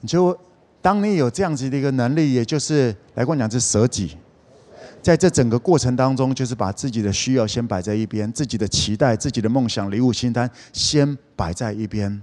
[0.00, 0.38] 你就。
[0.80, 4.16] 当你有这样子的一个能力，也就是来跟我讲是舍己，
[5.02, 12.22] 在这整个过程当中，就是把自己的需要先摆在一边，自己的期待、自己的梦想、礼物清单先摆在一边，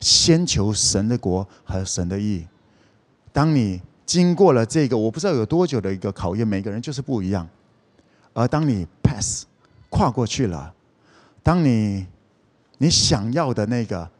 [0.00, 2.44] 先求神的国和神的意。
[3.32, 3.80] 当你
[4.12, 7.48] 经过了这个，我不知道有多久的一个考验，每个人就是不一样。
[8.34, 9.46] 而当你 pass
[9.88, 10.74] 跨过去了，
[11.42, 12.06] 当你
[12.76, 14.10] 你想要的那个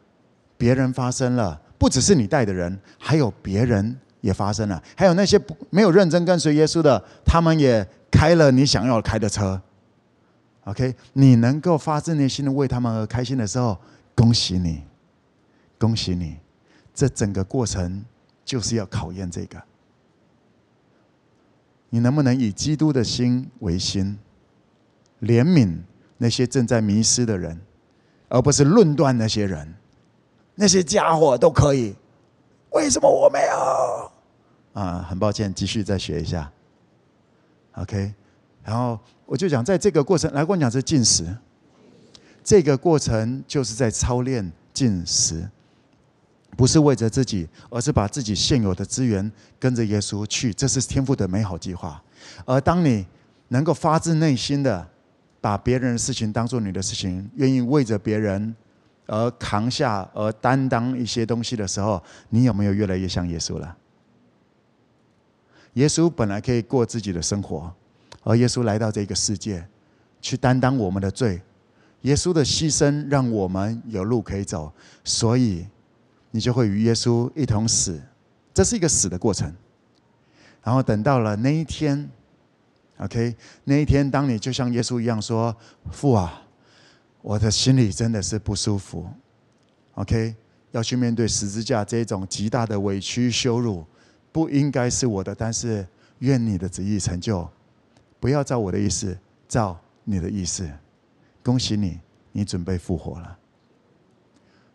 [0.56, 1.60] 别人发生了。
[1.82, 9.60] 不只是你带的人，还有别人也发生了，还有那些不没有认真跟随耶稣的，他们也开了你想要开的车。
[10.62, 13.76] OK，你能够发自内心的为他们而开心的时候，
[14.14, 14.84] 恭喜你，
[15.76, 16.36] 恭喜你！
[16.94, 18.04] 这整个过程
[18.44, 19.60] 就是要考验这个，
[21.94, 24.18] 你能不能以基督的心为心，
[25.20, 25.76] 怜悯
[26.16, 27.60] 那些正在迷失的人，
[28.30, 29.74] 而不是论断那些人。
[30.54, 31.94] 那些家伙都可以，
[32.70, 34.10] 为什么我没有？
[34.72, 36.50] 啊，很抱歉，继续再学一下。
[37.72, 38.14] OK，
[38.64, 41.26] 然后我就讲，在这个过程，来跟我讲是进食。
[42.42, 45.46] 这个过程就是在操练进食，
[46.56, 52.02] 不是为着自己，而是把自己现有的资源跟着耶稣去，这是天父的美好计划。
[52.44, 53.06] 而当你
[53.48, 54.88] 能够发自内心的
[55.40, 58.54] 把别人的事情当做你的事情，愿意为着别人。
[59.06, 63.76] 而扛下、而担当一些东西的时候，你有没有越来越像耶稣了？
[65.74, 67.70] 耶稣本来可以过自己的生活，
[68.22, 69.66] 而耶稣来到这个世界，
[70.22, 71.42] 去担当我们的罪。
[72.02, 74.72] 耶稣的牺牲让我们有路可以走，
[75.04, 75.66] 所以
[76.32, 78.02] 你就会与耶稣一同死。
[78.52, 79.54] 这是一个死的过程。
[80.64, 82.10] 然后等到了那一天
[82.98, 85.56] ，OK，那一天，当你就像耶稣一样说
[85.92, 86.40] ：“父啊。”
[87.22, 89.08] 我的心里真的是不舒服
[89.94, 90.34] ，OK，
[90.72, 93.86] 要去面对十字架这种极大的委屈羞辱，
[94.32, 95.86] 不应该是我的，但是
[96.18, 97.48] 愿你的旨意成就，
[98.18, 99.16] 不要照我的意思，
[99.46, 100.68] 照你的意思。
[101.44, 102.00] 恭喜你，
[102.32, 103.38] 你准备复活了，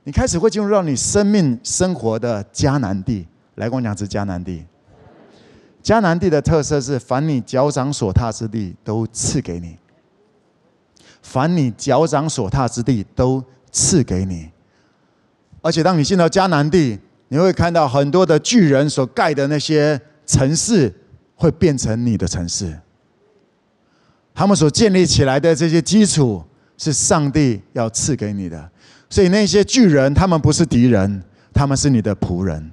[0.07, 3.27] 你开始会进入到你生命生活的迦南地。
[3.55, 4.63] 来跟我讲，是迦南地。
[5.83, 9.77] 迦南地的特色是，凡你脚掌所踏之地，都赐给你。
[11.21, 14.49] 凡你脚掌所踏之地，都赐给你。
[15.61, 16.97] 而且，当你进到迦南地，
[17.27, 20.89] 你会看到很多的巨人所盖的那些城市，
[21.35, 22.79] 会变成你的城市。
[24.33, 26.41] 他们所建立起来的这些基础，
[26.77, 28.71] 是上帝要赐给你的。
[29.09, 32.71] 所以，那些巨人，他们不是敌人，他们是你的仆人。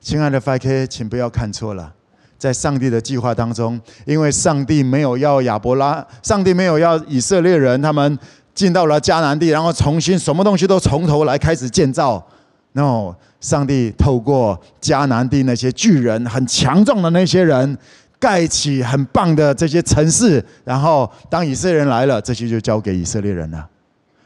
[0.00, 1.94] 亲爱的 FK，请不要看错了。
[2.36, 8.18] 在上帝的计划当中，因为上帝没有要亚伯拉，上帝没有要以色列人他们
[8.52, 12.26] 进到了迦南地，然后重新什么东西都从头来开始建造。
[12.72, 17.78] No，上帝透过迦南地那些巨人，很强壮的那些人，
[18.22, 23.68] 盖起很棒的这些城市，然后当以色列人来了，这些就交给以色列人了。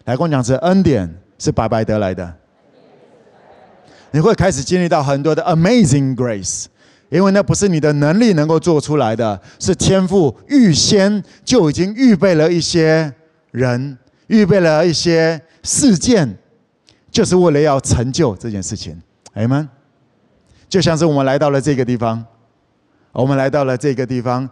[0.04, 2.34] 来跟我讲，这恩典是白白得来的，
[4.10, 6.66] 你会开始经历到很多的 amazing grace。
[7.08, 13.10] 因为那不是你的能力能够做出来的，是天父预先就已经预备了一些
[13.52, 16.36] 人，预备了一些事件，
[17.10, 19.00] 就是为了要成就这件事情。
[19.32, 19.66] 阿们，
[20.68, 22.22] 就像是我们来到了这个地方，
[23.16, 24.48] 我们来到了这个地方，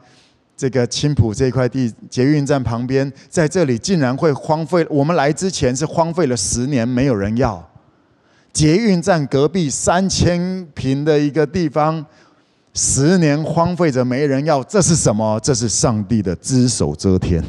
[0.57, 4.87] 这个青浦这块地捷运站旁边，在这里竟然会荒废。
[4.89, 7.63] 我们来之前是荒废了十年，没有人要。
[8.55, 12.05] 捷运站隔壁三千平的一个地方，
[12.73, 15.39] 十年荒废着没人要，这是什么？
[15.41, 17.43] 这是上帝的只手遮天。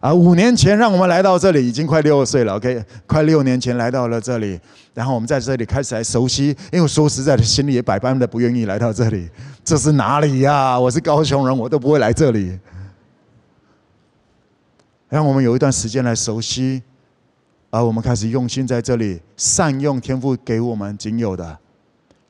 [0.00, 2.56] 啊，五年前让我们来到这里，已经快六岁了。
[2.56, 4.58] OK，快六年前来到了这里，
[4.94, 6.56] 然后我们在这里开始来熟悉。
[6.72, 9.28] 因为说实在的，心里也百般的不愿意来到这里。
[9.62, 10.80] 这是哪里呀？
[10.80, 12.58] 我是高雄人，我都不会来这里。
[15.10, 16.82] 让我们有一段时间来熟悉，
[17.68, 21.58] 而我们开始用心在这里善用天赋给我们仅有的。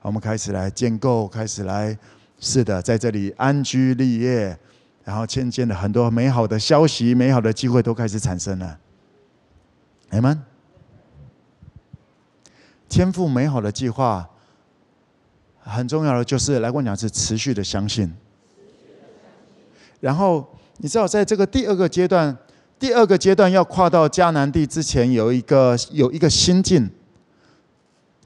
[0.03, 1.97] 我们开始来建构，开始来，
[2.41, 4.59] 是的，在这里安居立业。
[5.05, 8.79] 然后渐渐的，很多美好的消息、美好的机会都开始产生了。
[10.11, 10.43] 阿们，
[12.89, 14.29] 天赋美好的计划，
[15.61, 18.13] 很重要的就是来跟我讲是持续的相信。
[20.01, 20.47] 然后
[20.79, 22.37] 你知道，在这个第二个阶段，
[22.79, 26.91] 第二个阶段要跨到迦南地之前，有一个有一个心境。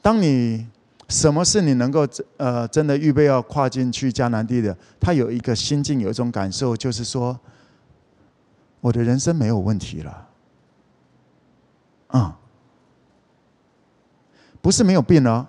[0.00, 0.66] 当你
[1.14, 2.04] 什么是你能够
[2.38, 4.76] 呃真的预备要跨进去迦南地的？
[4.98, 7.38] 他有一个心境，有一种感受，就是说，
[8.80, 10.10] 我的人生没有问题了，
[12.08, 12.34] 啊、嗯，
[14.60, 15.48] 不是没有病了，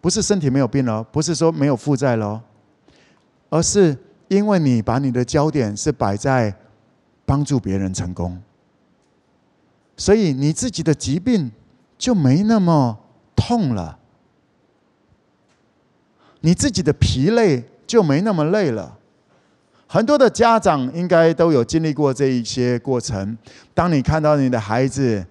[0.00, 2.42] 不是身体没有病了，不是说没有负债了，
[3.48, 6.52] 而是因为你把你的焦点是摆在
[7.24, 8.42] 帮助别人成功，
[9.96, 11.52] 所以你自己的疾病
[11.96, 12.98] 就没那么
[13.36, 13.99] 痛了。
[16.40, 18.96] 你自己的疲累就没那么累了。
[19.86, 23.36] 很多的家长应该都有经历过这一些过程。
[23.74, 25.24] 当你看到你的孩子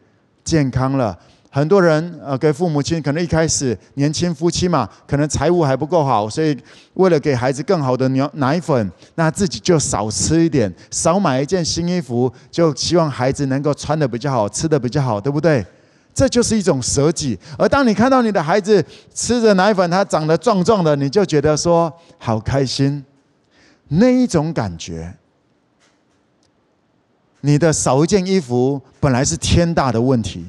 [0.43, 1.17] 健康了，
[1.49, 6.55] 很多人呃，给父母亲可能一开始年轻夫妻嘛，可能财务还不够好，所以
[6.95, 15.65] 为了给孩子更好的牛奶粉，那自己就少吃一点，少买一件新衣服，就希望孩子能够穿的比较好，吃的比较好，对不对？
[16.19, 23.01] 这就是一种舍己，而当你看到你的孩子吃着奶粉，他长得壮壮的，你就觉得说好开心。
[23.87, 25.15] 那一种感觉，
[27.39, 30.45] 你的少一件衣服本来是天大的问题，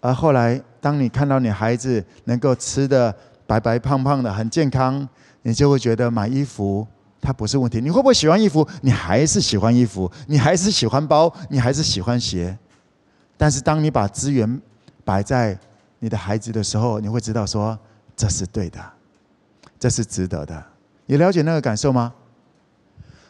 [0.00, 3.14] 而后来当你看到你孩子能够吃的
[3.46, 5.06] 白白胖胖的，很健康，
[5.42, 6.86] 你就会觉得买衣服
[7.20, 7.78] 它不是问题。
[7.82, 8.66] 你会不会喜欢衣服？
[8.80, 12.56] 你还是喜欢衣服，你还是喜欢包，你还是喜欢鞋。
[13.40, 14.60] 但是，当你把资源
[15.02, 15.58] 摆在
[15.98, 17.78] 你的孩子的时候，你会知道说
[18.14, 18.78] 这是对的，
[19.78, 20.62] 这是值得的。
[21.06, 22.12] 你了解那个感受吗？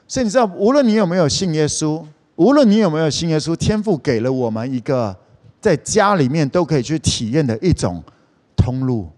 [0.09, 2.05] 所以你知道，无论你有没有信耶稣，
[2.35, 5.17] 无论你有没有信耶稣，天父给了我们一个
[5.61, 8.03] 在家里面都可以去体验的一种
[8.57, 9.09] 通路，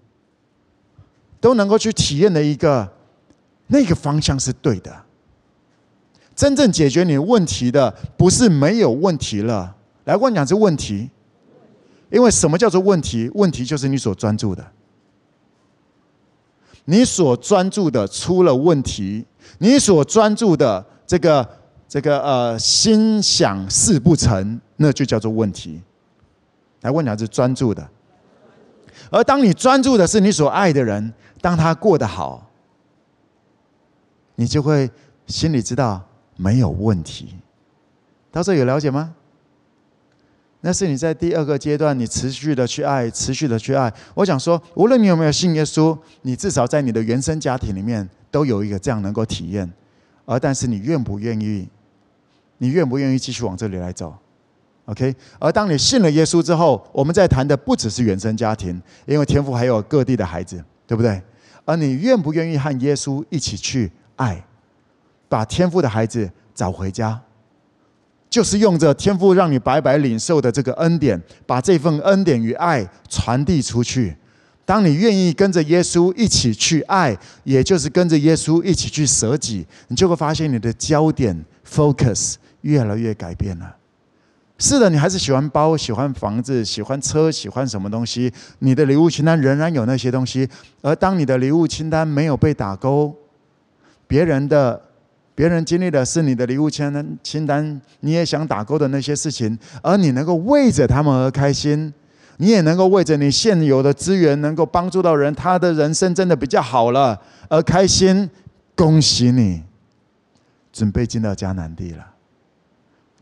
[1.40, 2.86] 都能够去体验的一个
[3.68, 4.94] 那个方向是对的。
[6.36, 9.76] 真正解决你问题的，不是没有问题了。
[10.04, 11.10] 来，我讲这问题，
[12.10, 13.30] 因为什么叫做问题？
[13.34, 14.66] 问题就是你所专注的，
[16.86, 19.24] 你所专注的出了问题，
[19.58, 21.48] 你所专注的这个
[21.88, 25.80] 这个呃心想事不成，那就叫做问题。
[26.80, 27.88] 来，我讲是专注的，
[29.10, 32.50] 而当你专注的是你所爱的人，当他过得好，
[34.34, 34.90] 你就会
[35.28, 36.02] 心里知道
[36.36, 37.36] 没有问题。
[38.32, 39.14] 到这有了解吗？
[40.64, 43.92] 那是你在第二个阶段，你持续的去爱，持续的去爱。
[44.14, 49.70] 我想说，无论你有没有信耶稣，你至少在你的原生家庭里面都有一个这样能够体验。
[50.24, 51.68] 而但是你愿不愿意？
[52.58, 54.16] 你愿不愿意继续往这里来走
[54.84, 55.12] ？OK。
[55.40, 61.20] 而当你信了耶稣之后，我们在谈的不只是原生家庭，因为天父还有各地的孩子，对不对？
[61.64, 64.44] 而你愿不愿意和耶稣一起去爱，
[65.28, 67.20] 把天父的孩子找回家？
[68.32, 74.16] 就是用着天父让你白白领受的这个恩典，把这份恩典与爱传递出去。
[74.64, 77.14] 当你愿意跟着耶稣一起去爱，
[77.44, 83.76] 也就是跟着耶稣一起去舍己，你就会发现你的焦点 focus 越来越改变了。
[84.56, 90.48] 是的，你还是喜欢包、喜欢房子、喜欢车、喜欢什么东西，你的礼物清单仍然有那些东西。
[90.80, 93.14] 而当你的礼物清单没有被打勾，
[94.06, 94.80] 别人的。
[95.42, 101.92] 别人经历的是你的礼物清单，清单你也想打勾的那些事情，而你能够为着他们而开心，
[102.36, 108.30] 你也能够为着你现有的资源能够帮助到人，他的人生真的比较好了而开心。
[108.76, 109.64] 恭喜你，
[110.72, 112.06] 准备进到迦南地了，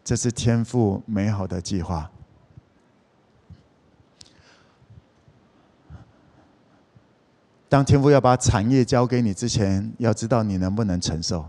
[0.04, 2.10] 这是天赋美好的计划。
[7.70, 11.48] 当天父要把产业交给你之前，要知道你能不能承受。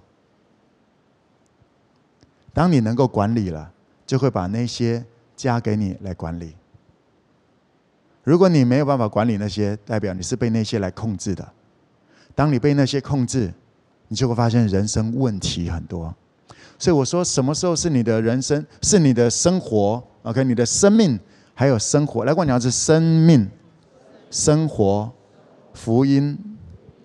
[2.53, 3.71] 当你能够管理了，
[4.05, 5.03] 就会把那些
[5.35, 6.55] 加给你来管理。
[8.23, 11.47] 如果你没有办法管理那些，代表你是被那些来控制的。
[12.35, 13.53] 当你被那些控制，
[14.07, 16.13] 你就会发现人生问题很多。
[16.77, 21.19] 所以我说，什么时候是你的人生，是你的生活？OK，你的生命
[21.53, 22.25] 还有生活。
[22.25, 23.49] 来，我讲是生命、
[24.29, 25.11] 生活。
[25.73, 26.37] 福音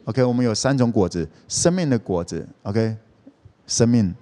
[0.07, 2.97] ，OK，我们有三种果子，生命的果子，OK，
[3.65, 4.13] 生命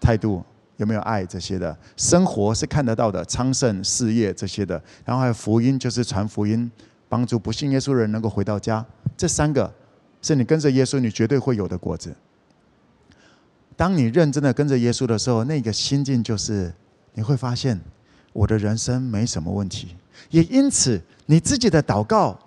[0.00, 0.40] 态度
[0.82, 1.74] 有没有爱这些的？
[1.96, 6.70] 生活是看得到的，昌盛事业这些的，然后还有福音，就是传福音，
[7.08, 8.84] 帮助不信耶稣的人能够回到家。
[9.16, 9.72] 这三个
[10.20, 12.14] 是你跟着耶稣，你绝对会有的果子。
[13.76, 16.72] 当你认真的跟着耶稣的时候，那个心境就是
[17.14, 17.80] 你会发现
[18.32, 19.96] 我的人生没什么问题，
[20.30, 22.38] 也因此你自己的祷告。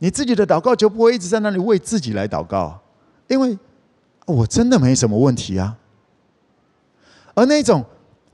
[0.00, 2.80] 你自己的祷告就不会一直在那里为自己来祷告，
[3.26, 3.58] 因为
[4.26, 5.77] 我真的没什么问题啊。
[7.38, 7.84] 而那种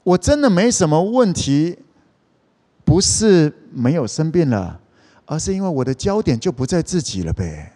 [0.02, 1.78] 我真的没什么问题，
[2.86, 4.80] 不是没有生病了，
[5.26, 7.70] 而是因为我的焦点就不在自己了呗。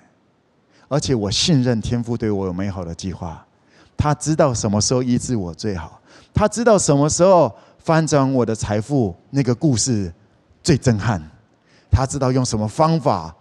[0.88, 3.46] 而且我信任天父对我有美好的计划，
[3.94, 6.00] 他知道什么时候医治我最好，
[6.32, 10.10] 他知道什么时候翻转我的财富那个故事
[10.62, 11.22] 最震撼，
[11.90, 13.34] 他知道用什么方法。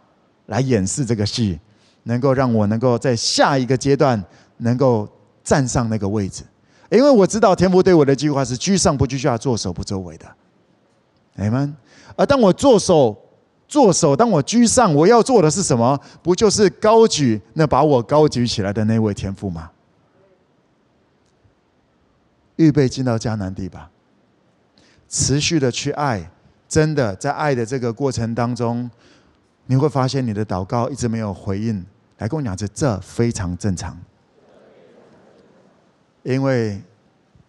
[0.47, 1.59] 来演示这个戏，
[2.03, 4.23] 能够让我能够在下一个阶段
[4.55, 5.05] 能够
[5.43, 6.41] 站上那个位置，
[6.89, 10.25] 因为我知道天父对我的计划是居上不居下，作首不周围的。
[11.35, 11.75] 你们，
[12.15, 13.15] 而当我作首、
[13.67, 15.99] 作首，当我居上，我要做的是什么？
[16.23, 19.69] 不就是高举那把我高举起来的那位天父吗？
[22.55, 23.91] 预备进到迦南地吧，
[25.07, 26.31] 持续的去爱，
[26.67, 28.89] 真的在爱的这个过程当中。
[29.67, 31.85] 你会发现你的祷告一直没有回应，
[32.19, 33.95] 来跟我讲，这这非常正常，
[36.28, 36.78] 因为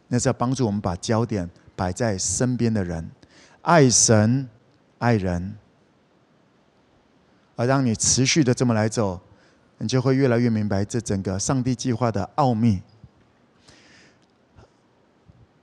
[0.07, 3.11] 那是要帮助我们把焦点摆在身边的人，
[3.63, 4.49] 爱神、
[4.99, 5.53] 爱人，
[7.57, 9.21] 而当你持续的这么来走，
[9.79, 12.81] 你就会越来越明白这整个上帝计划的奥秘。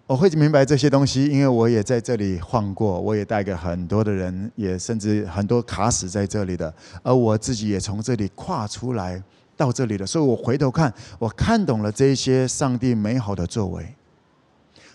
[0.07, 9.24] 我会明白这些东西，因为我也在这里晃过，我也带给很多的人，也甚至很多卡死在这里的，而我自己也从这里跨出来
[9.58, 13.95] 到这里了，所以我回头看，我看懂了这些上帝美好的作为。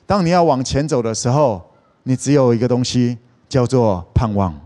[0.06, 1.70] 当你要往前走的时候，
[2.02, 3.16] 你只有一个东西
[3.48, 4.58] 叫做盼望，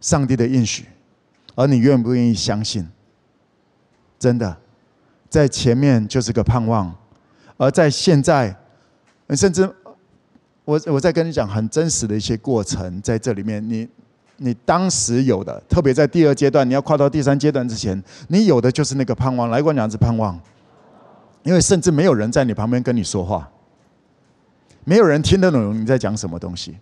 [0.00, 0.84] 上帝的应许，
[1.54, 2.88] 而你愿不愿意相信？
[4.18, 4.56] 真的，
[5.28, 6.94] 在前面就是个盼望，
[7.56, 8.56] 而在现在。
[9.36, 9.70] 甚至，
[10.64, 13.86] 我我在跟你讲很真实的一些过程，在这里面，你
[14.38, 19.50] 你当时有的，特别在第二阶段，你要跨到第三阶段之前，你有的就是那个盼望。
[19.50, 20.40] 来过两次盼望，
[21.42, 23.48] 因为甚至没有人在你旁边跟你说话，
[24.84, 26.76] 没有人听得懂你在讲什么东西，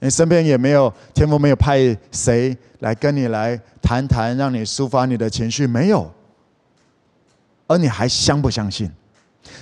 [0.00, 6.10] 你身边也没有天父没有派谁来跟你来谈谈，让你抒发你的情绪，没有，
[7.66, 8.90] 而你还相不相信？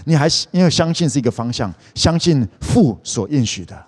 [0.05, 3.87] 你还因为相信是一个方向，相信父所应许的，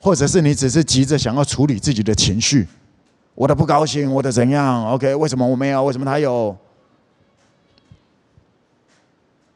[0.00, 2.66] 或者是你只是急着想要处理自己的情绪，
[3.34, 5.84] 我的不高兴，我的怎样？OK，为什么我没有？
[5.84, 6.56] 为什么他有？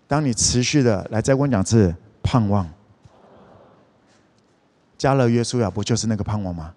[0.07, 2.68] 当你持续的来再问两次盼望，
[4.99, 6.74] 加勒约书亚不就是那个盼望吗？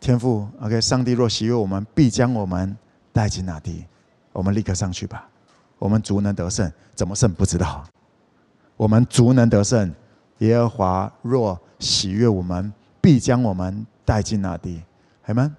[0.00, 2.76] 天父，OK，上帝若喜悦我们，必将我们
[3.12, 3.84] 带进那地，
[4.32, 5.28] 我们立刻上去吧。
[5.78, 7.84] 我们足能得胜，怎么胜不知道。
[8.76, 9.92] 我们足能得胜，
[10.38, 14.82] 耶和华若喜悦我们，必将我们带进那地。
[15.22, 15.56] 好吗？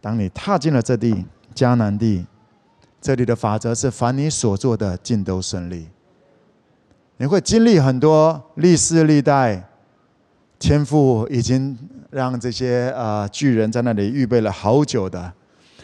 [0.00, 2.24] 当你踏进了这地，迦南地，
[3.00, 5.88] 这里的法则是：凡你所做的，尽都顺利。
[7.16, 9.68] 你会经历很多历世历代，
[10.58, 11.76] 天父已经
[12.10, 15.32] 让这些啊巨人在那里预备了好久的。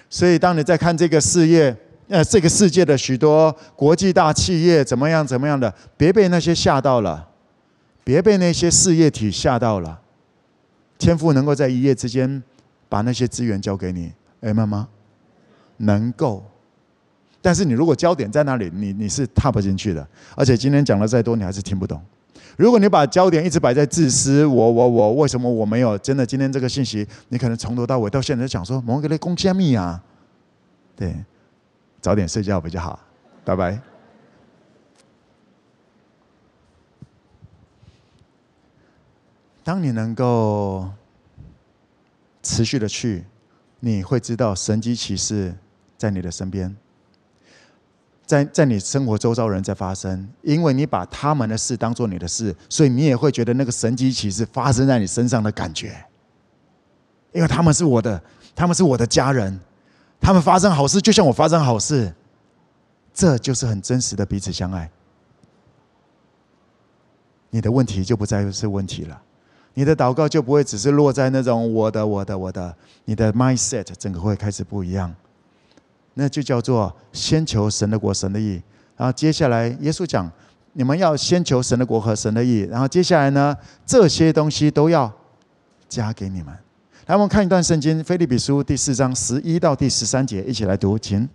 [0.09, 1.77] 所以，当你在看这个事业。
[2.09, 7.27] 呃，这个世界的许多国际大企业怎么样怎么样的，别被那些吓到了，
[8.05, 10.01] 别被那些事业体吓到了。
[10.99, 12.43] 天父能够在一夜之间
[12.89, 14.89] 把那些资源交给你，哎，妈妈，
[15.79, 16.45] 能够。
[17.41, 20.07] 但是你如果焦点在那里，你你是踏不进去的。
[20.37, 22.01] 而且今天讲了再多，你还是听不懂。
[22.57, 25.99] 如果你把焦点一直摆在自私，我我我，为什么我没有？
[25.99, 30.03] 真的，今天这个信息，你可能从头到尾到现在讲说，某个的贡献密啊，
[30.95, 31.15] 对。
[32.01, 32.99] 早点睡觉比较好，
[33.45, 33.92] 拜拜。
[39.65, 40.91] 当你能够
[42.43, 43.25] 持续的去，
[43.81, 45.55] 你会知道神迹骑士
[45.97, 46.77] 在你的身边，
[48.27, 56.05] 在在你生活周遭人在发生，因为你把他们的事当做你的事，所以你也会觉得那个神迹骑士发生在你身上的感觉，
[57.33, 58.21] 因为他们是我的，
[58.55, 59.61] 他们是我的家人，
[60.21, 62.13] 他们发生好事就像我发生好事，
[63.15, 64.91] 这就是很真实的彼此相爱。
[67.51, 69.23] 你的问题就不再是问题了，
[69.75, 72.75] 你的祷告就不会只是落在那种我的、我的、我的，
[73.07, 75.15] 你的 mindset 整个会开始不一样。
[76.15, 78.61] 那就叫做先求神的国、神的义。
[78.97, 80.31] 然后接下来，耶稣讲，
[80.75, 82.61] 你们要先求神的国和神的义。
[82.71, 83.57] 然后接下来呢，
[83.87, 85.11] 这些东西都要
[85.89, 86.55] 加给你们。
[87.07, 91.27] 来，我们看一段圣经，《腓立比书》第四章十一到第十三节，一起来读，请。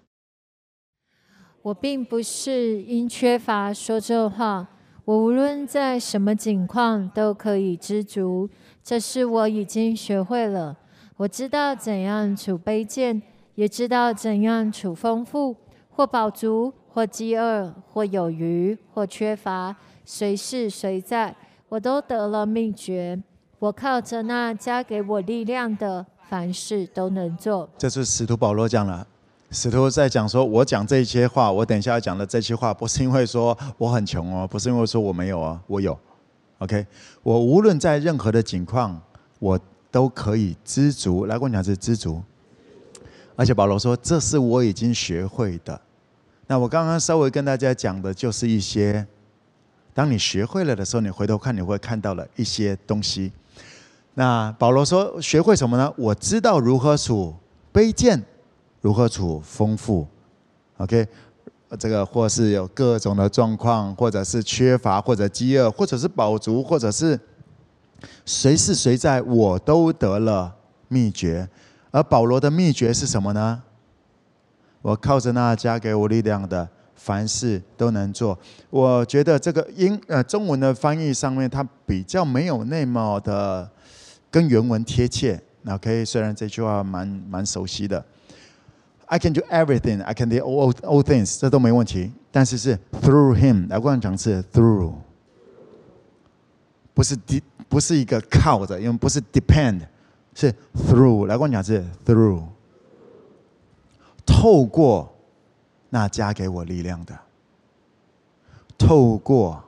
[1.63, 4.67] 我并不是因缺乏说这话。
[5.07, 8.49] 我无论在什么境况都可以知足，
[8.83, 10.77] 这是我已经学会了。
[11.15, 13.21] 我知道怎样处卑贱，
[13.55, 15.55] 也知道怎样处丰富，
[15.89, 21.33] 或饱足，或饥饿，或有余，或缺乏，随事随在，
[21.69, 23.17] 我都得了秘诀。
[23.59, 27.69] 我靠着那加给我力量的，凡事都能做。
[27.77, 29.07] 这是使徒保罗讲了。
[29.49, 35.97] 使徒在讲说，我讲这些话，我等一下要讲的这些话，不是因为说我很穷哦，不是因为说我没有哦，我有
[36.57, 36.85] ，OK，
[37.23, 39.01] 我无论在任何的境况，
[39.39, 39.57] 我
[39.89, 41.25] 都可以知足。
[41.27, 42.21] 来，跟我讲是知足。
[43.37, 45.79] 而且保罗说，这是我已经学会的。
[46.47, 49.07] 那我刚刚稍微跟大家讲的就是一些，
[49.93, 53.31] 当你学会了的时候，你回头看你会看到了一些东西。
[54.13, 55.93] 那保罗说，学会什么呢？
[55.97, 57.33] 我知道如何处
[57.71, 58.21] 卑贱。
[58.81, 60.07] 如何处丰富
[60.77, 61.07] ？OK，
[61.79, 67.19] 这个或是有各种的状况，或者是缺乏，或者饥饿，或者是饱足，或者是
[68.25, 70.55] 随是随在，我都得了
[70.87, 71.49] 秘诀。
[71.91, 73.63] 而保罗的秘诀是什么呢？
[74.83, 78.37] 我靠着那加给我力量的，凡事都能做。
[78.69, 83.69] 我觉得这个英呃中文的翻译上面，它比较没有那么的
[84.29, 85.41] 跟原文贴切。
[85.67, 88.05] OK，虽然这句话蛮蛮熟悉的。
[89.09, 90.03] I can do everything.
[90.03, 91.39] I can do all all things.
[91.39, 92.11] 这都没问题。
[92.31, 93.67] 但是是 through him。
[93.69, 94.93] 来，我讲是 through，
[96.93, 99.87] 不是 d 不是一个靠着，因为不是 depend，
[100.35, 101.25] 是 through。
[101.25, 102.43] 来，我讲是 through，
[104.25, 105.15] 透过
[105.89, 107.17] 那加给我力量的，
[108.77, 109.63] 透过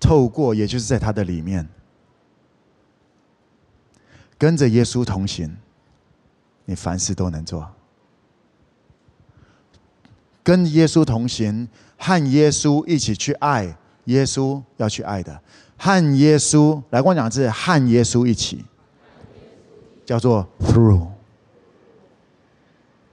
[0.00, 1.68] 透过，也就是在他的里面，
[4.36, 5.56] 跟着耶稣同行，
[6.64, 7.70] 你凡事都能做。
[10.50, 13.72] 跟耶稣同行，和耶稣一起去爱
[14.06, 15.40] 耶稣要去爱的，
[15.78, 18.64] 和耶稣来跟我讲，是和耶稣一起，
[20.04, 21.06] 叫做 through，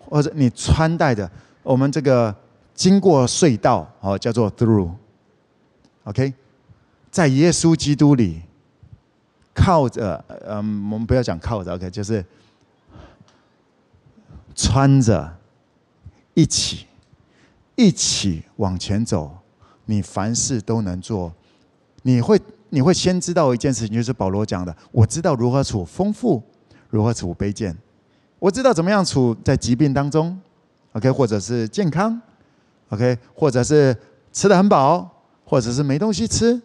[0.09, 1.29] 或者你穿戴的，
[1.61, 2.35] 我们这个
[2.73, 6.33] 经过隧道哦，叫做 through，OK，
[7.11, 8.41] 在耶稣基督里，
[9.53, 10.57] 靠着，嗯，
[10.91, 12.25] 我们不要讲靠着，OK，就是
[14.55, 15.38] 穿着
[16.33, 16.88] 一起。
[17.78, 19.32] 一起往前走，
[19.86, 21.32] 你凡事都能做。
[22.01, 26.41] 你会，你会先知道一件事情，就是保罗讲的：我知道如何处丰富，
[26.89, 27.78] 如何处卑贱。
[28.39, 30.36] 我知道怎么样处在疾病当中
[30.93, 32.19] ，OK，或者是健康
[32.89, 33.95] ，OK，或者是
[34.34, 35.07] 吃的很饱，
[35.45, 36.59] 或者是没东西吃，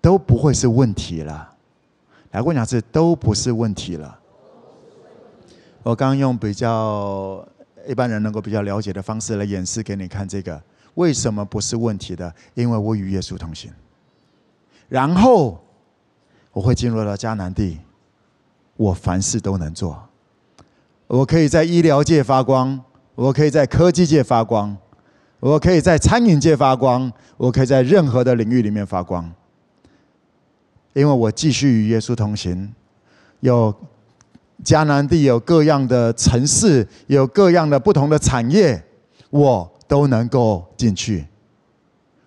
[0.00, 1.54] 都不会是问题了。
[2.32, 4.18] 来，我讲是都不是问题了。
[5.84, 7.46] 我刚用比较。
[7.86, 10.62] 一般人能够比较了解的方式来演示给你看，这个
[10.94, 12.34] 为什么不是问题的？
[12.54, 13.70] 因为我与耶稣同行，
[14.88, 15.62] 然后
[16.52, 17.78] 我会进入到迦南地，
[18.76, 20.08] 我凡事都能做，
[21.06, 22.80] 我可以在医疗界发光，
[23.14, 24.76] 我可以在科技界发光，
[25.40, 29.32] 我可以在餐饮界发光，我可以在任何的领域里面发光，
[30.92, 32.72] 因为我继续与耶稣同行，
[33.40, 33.74] 有。
[34.62, 38.82] 迦南地有各样的城市，有各样的不同的产业，
[39.30, 41.26] 我都能够进去，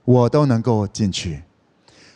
[0.03, 1.41] 我都能够进去。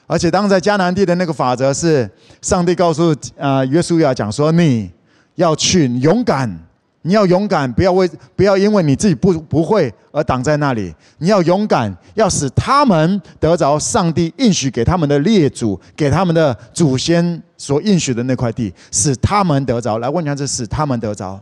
[0.08, 2.10] 而且当在迦南地的那个法则是，
[2.42, 4.92] 上帝告诉啊约书亚讲说，你
[5.36, 6.68] 要去勇敢。
[7.04, 10.94] 你要勇敢，不要为不要因为你自己不不会而挡在那里。
[11.18, 19.98] 你要勇敢，要使他们得着上帝应许给他们的列祖，给他们的祖先所应许的那块地，使他们得着。
[19.98, 21.42] 来问一下，这使他们得着。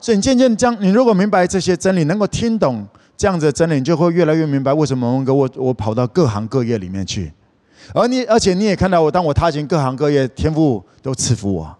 [0.00, 2.84] 所以你渐渐将，你如果明白这些真理，能够听懂
[3.16, 7.32] 这样子的真理，你就会越来越明白为什么文哥我我跑到各行各业里面去，
[7.94, 11.77] 而你而且你也看到我，当我踏进各行各业，天父都赐福我。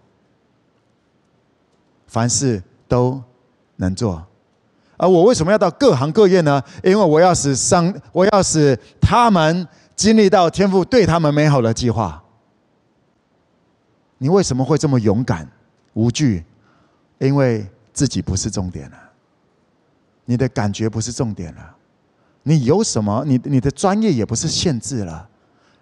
[2.09, 3.23] 凡事都
[3.77, 4.25] 能做。
[4.97, 6.61] 而我为什么要到各行各业呢？
[6.83, 12.21] 因为我要使上，我要使他们经历到天父对他们美好的计划。
[14.17, 15.49] 你为什么会这么勇敢
[15.93, 16.43] 无惧？
[17.19, 18.97] 因为自己不是重点了，
[20.25, 21.75] 你的感觉不是重点了，
[22.43, 23.23] 你有什么？
[23.25, 25.29] 你你的专业也不是限制了。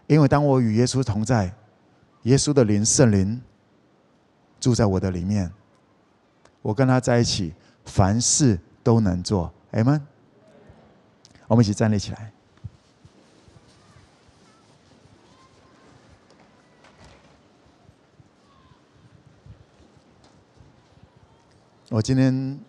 [0.05, 1.51] 因为当我与耶稣同在，
[2.23, 3.41] 耶稣的灵圣灵
[4.59, 5.51] 住在我的里面，
[6.67, 7.53] 我跟他在一起，
[7.85, 9.49] 凡事都能做。
[9.71, 10.05] 阿们，
[11.47, 12.29] 我们一起站立起来。
[21.87, 22.59] 我今天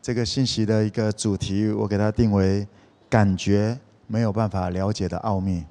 [0.00, 2.66] 这个信息的一个主题，我给它定为
[3.10, 5.66] “感觉没有办法了解的奥秘”。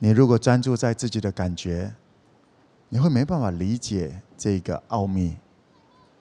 [0.00, 1.94] 你如果专注在自己的感觉，
[2.90, 5.36] 你会没办法理解这个奥秘，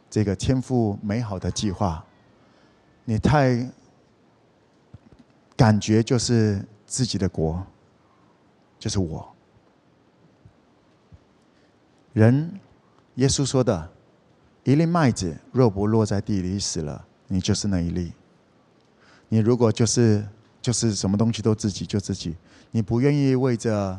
[0.10, 2.04] 这个天赋美好的计划。
[3.06, 3.66] 你太
[5.56, 7.66] 感觉就是自己的国，
[8.78, 9.34] 就是我。
[12.12, 12.60] 人，
[13.16, 13.90] 耶稣说的，
[14.66, 18.12] 一粒麦子若不落在地里死了，你就是那一粒。
[19.30, 20.28] 你如果就是
[20.62, 22.36] 就是什么东西都自己就自己。
[22.72, 23.98] 你不愿意为着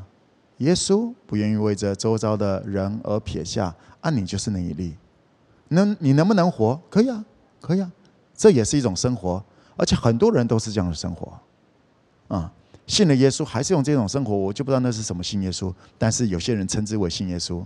[0.61, 4.94] 耶稣，不愿意为着周遭的人而撇下，啊，你就是那一粒。
[5.68, 6.80] 能你能不能活？
[6.88, 7.24] 可以啊，
[7.61, 7.90] 可以啊，
[8.34, 9.42] 这也是一种生活，
[9.76, 11.38] 而且很多人都是这样的生活。
[12.28, 12.52] 啊，
[12.86, 15.72] 信了耶稣还是用这种生活，我就不知道那是什么信耶稣。
[15.96, 17.64] 但是有些人称之为信耶稣，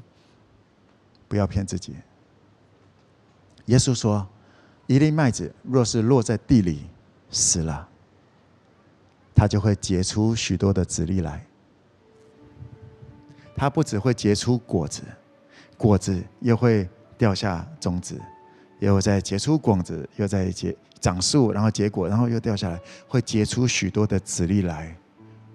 [1.27, 1.95] 不要骗自己。
[3.67, 4.27] 耶稣说
[4.87, 6.83] ：“一粒麦子若是落在地里，
[7.31, 7.89] 死了。”
[9.35, 11.45] 它就会结出许多的籽粒来。
[13.57, 15.03] 它不只会结出果子，
[15.77, 18.21] 果子又会掉下种子，
[18.81, 24.97] 又在结出果子，又在结长树，然后结果，然后又掉下来，会结出许多的子粒来，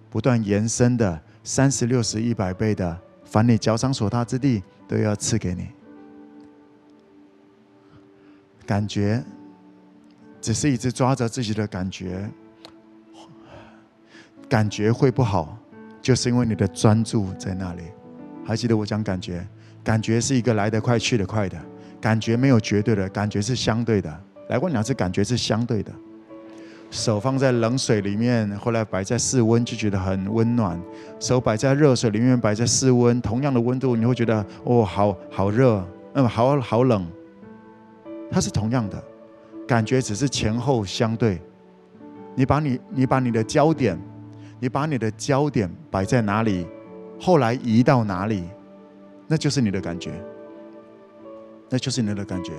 [0.09, 5.67] 不断延伸的三十六十一百倍的，凡你脚掌所踏之地，都要赐给你。
[8.65, 9.23] 感觉
[10.39, 12.29] 只是一直抓着自己的感觉。
[14.47, 15.55] 感觉会不好，
[16.01, 17.83] 就是因为你的专注在那里。
[18.45, 19.45] 还记得我讲感觉？
[19.81, 21.57] 感觉是一个来得快去得快的，
[22.01, 24.23] 感觉没有绝对的，感觉是相对的。
[24.49, 25.91] 来过两次，感觉是相对的。
[26.91, 30.77] 手放在冷水里面，后来摆在室温就觉得很温暖；
[31.19, 37.07] 手摆在热水里面，摆在室温，同样的温度，你会觉得哦，好好热，嗯，好好冷。
[38.29, 39.01] 它是同样的，
[39.67, 41.41] 感觉只是前后相对。
[42.35, 43.97] 你把你你把你的焦点。
[44.60, 46.68] 你把你的焦点摆在哪里，
[47.18, 48.43] 后来移到哪里，
[49.26, 50.12] 那就是你的感觉，
[51.70, 52.51] 那就是你的感觉。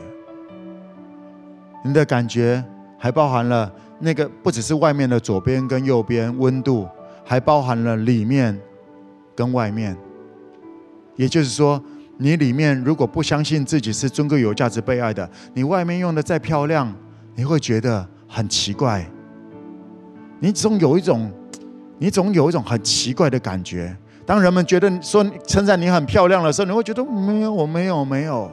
[1.85, 2.65] 你的感觉
[2.99, 6.89] 还包含了那个，不只是外面的左边跟右边温度，
[7.23, 8.59] 还包含了里面
[9.35, 9.97] 跟外面。
[11.17, 11.83] 也就是说，
[12.17, 16.91] 你里面如果不相信自己是尊贵、有价值、被爱的，你外面用的再漂亮，
[17.35, 19.07] 你会觉得很奇怪。
[20.39, 21.31] 你总有一种。
[22.03, 23.95] 你总有一种很奇怪的感觉，
[24.25, 28.51] 当人们觉得说称赞你很漂亮的时候，你会觉得没有，我没有，没有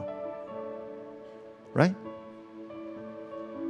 [1.74, 1.94] ，right？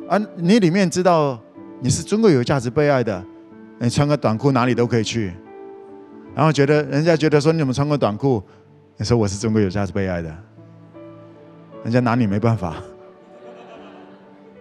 [0.09, 1.39] 啊，你里面知道
[1.79, 3.25] 你是尊贵、有价值、被爱的，
[3.79, 5.33] 你穿个短裤哪里都可以去，
[6.35, 8.43] 然后觉得人家觉得说你怎么穿个短裤，
[8.97, 10.37] 你说我是尊贵、有价值、被爱的，
[11.85, 12.75] 人家拿你没办法，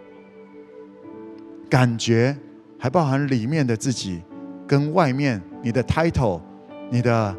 [1.68, 2.38] 感觉
[2.78, 4.22] 还包含里面的自己。
[4.68, 6.42] 跟外面你的 title，
[6.90, 7.36] 你的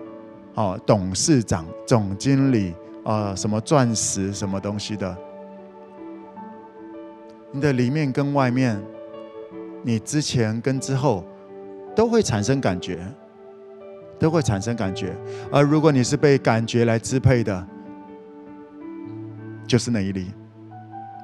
[0.55, 2.75] 哦董事长、总经理
[3.05, 5.17] 啊、什么钻石什么东西的，
[7.53, 8.81] 你的里面跟外面，
[9.83, 11.25] 你之前跟之后
[11.95, 12.99] 都会产生感觉，
[14.19, 15.15] 都会产生感觉。
[15.53, 17.67] 而如果你是被感觉来支配的，
[19.67, 20.33] 就是那一粒，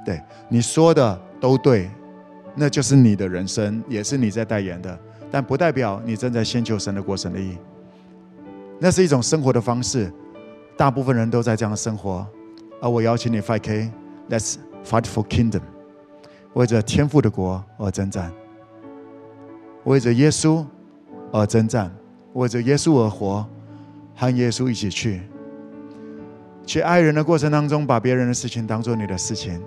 [0.05, 1.91] 对，你说的都对，
[2.55, 4.99] 那就是你的人生，也是你在代言的。
[5.35, 7.59] 但不代表你正在先求神的国、神的义，
[8.78, 10.09] 那是一种生活的方式。
[10.76, 12.24] 大部分人都在这样生活，
[12.80, 14.55] 而我邀请你 5K，Let's
[14.87, 15.62] fight for kingdom，
[16.53, 18.30] 为着天父的国而征战，
[19.82, 20.64] 为着耶稣
[21.32, 21.91] 而征战，
[22.35, 23.45] 为着耶稣而活，
[24.14, 25.20] 和耶稣一起去，
[26.64, 29.61] 去爱人的过程当中，把别人的事情当做你的事情，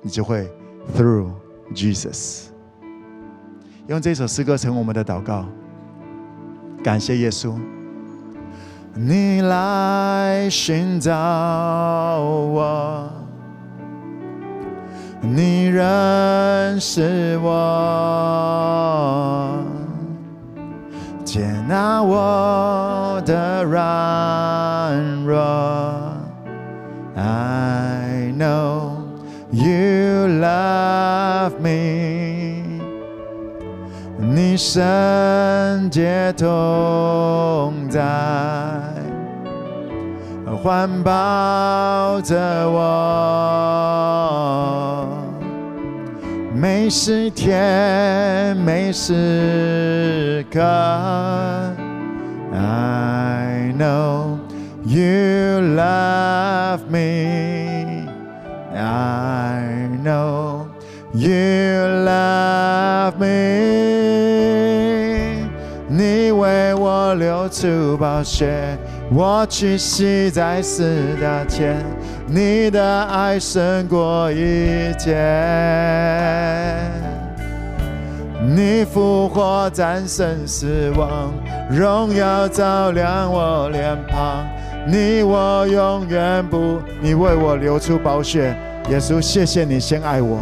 [0.00, 0.50] 你就会
[0.96, 1.28] through
[1.74, 2.47] Jesus。
[3.88, 5.46] 用这首诗歌成为我们的祷告，
[6.84, 7.54] 感谢耶稣。
[8.94, 11.10] 你来寻找
[12.20, 13.10] 我，
[15.22, 17.48] 你认识我，
[21.24, 25.38] 接纳我的软弱。
[27.16, 28.98] I know
[29.50, 32.17] you love me，
[34.20, 38.02] 你圣洁同在，
[40.60, 42.36] 环抱着
[42.68, 42.78] 我，
[46.52, 50.60] 每时天每时刻。
[52.52, 54.38] I know
[54.84, 58.08] you love me,
[58.74, 60.66] I know
[61.12, 63.77] you love me，
[67.18, 68.78] 流出宝血，
[69.10, 71.84] 我屈膝在十架前，
[72.26, 75.14] 你的爱胜过一切，
[78.54, 81.32] 你复活战胜死亡，
[81.70, 84.46] 荣耀照亮我脸庞。
[84.86, 88.56] 你我永远不，你为我流出宝血，
[88.88, 90.40] 耶稣，谢谢你先爱我。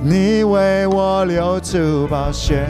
[0.00, 2.66] 你为我流出宝血，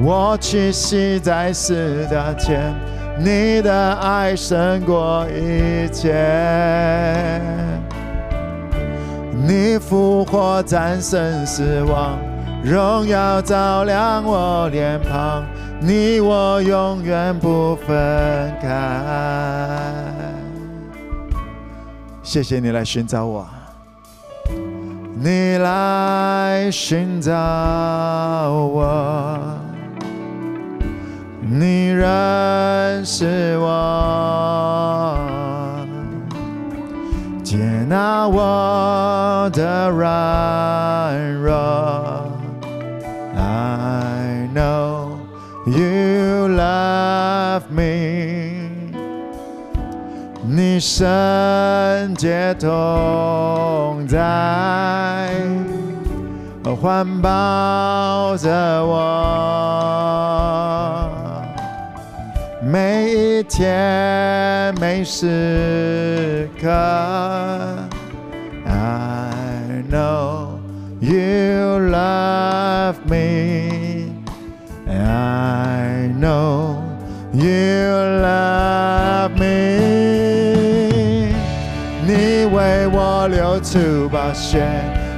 [0.00, 2.74] 我栖息在十架前，
[3.18, 7.40] 你的爱胜过一切。
[9.46, 12.18] 你复活战胜死亡，
[12.62, 15.44] 荣耀照亮我脸庞，
[15.80, 18.68] 你我永远不分开。
[22.22, 23.46] 谢谢你来寻找我，
[25.14, 29.38] 你来寻找我，
[31.56, 35.16] 你认识我，
[37.44, 37.56] 接
[37.88, 41.54] 纳我的软弱。
[43.36, 45.10] I know
[45.64, 48.68] you love me。
[50.42, 51.06] 你圣
[52.16, 54.18] 洁同在，
[56.82, 58.50] 环抱着
[58.84, 59.73] 我，
[62.74, 66.68] 每一天每时刻。
[68.66, 70.58] I know
[70.98, 74.10] you love me.
[74.88, 76.78] I know
[77.32, 77.94] you
[78.24, 79.44] love me.
[82.04, 84.66] 你为我流出宝血，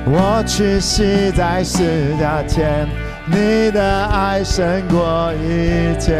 [0.04, 2.86] 我屈膝在十架前，
[3.26, 6.16] 你的爱胜过一切。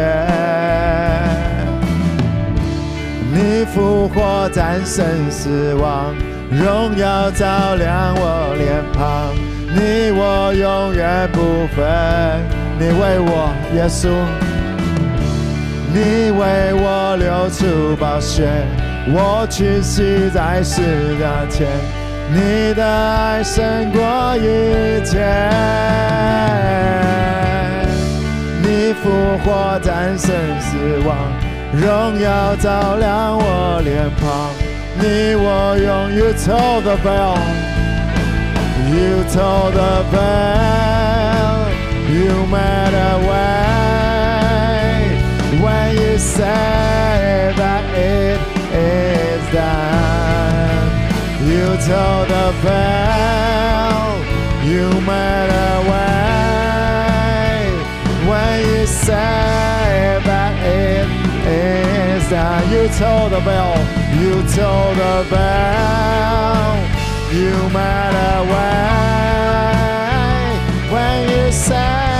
[3.33, 6.13] 你复活战胜死亡，
[6.51, 9.33] 荣耀照亮我脸庞，
[9.73, 11.85] 你我永远不分。
[12.79, 14.09] 你为我，耶稣，
[15.93, 18.47] 你为我流出宝血。
[19.09, 20.81] 我屈膝在十
[21.17, 21.67] 架前，
[22.29, 24.41] 你的爱胜过一
[25.05, 25.17] 切。
[28.61, 30.27] 你复活战胜
[30.59, 31.15] 死亡，
[31.73, 34.51] 荣耀照亮我脸庞。
[34.99, 37.37] 你我用 You told the bell,
[38.89, 41.69] You told the bell,
[42.09, 43.37] You made a way
[45.61, 46.76] when you said
[51.67, 54.17] You told the bell,
[54.63, 57.59] you made a way
[58.25, 61.07] when you said that it
[61.45, 62.71] is done.
[62.71, 63.75] You told the bell,
[64.15, 66.77] you told the bell,
[67.33, 69.35] you made a way
[70.89, 72.16] when you say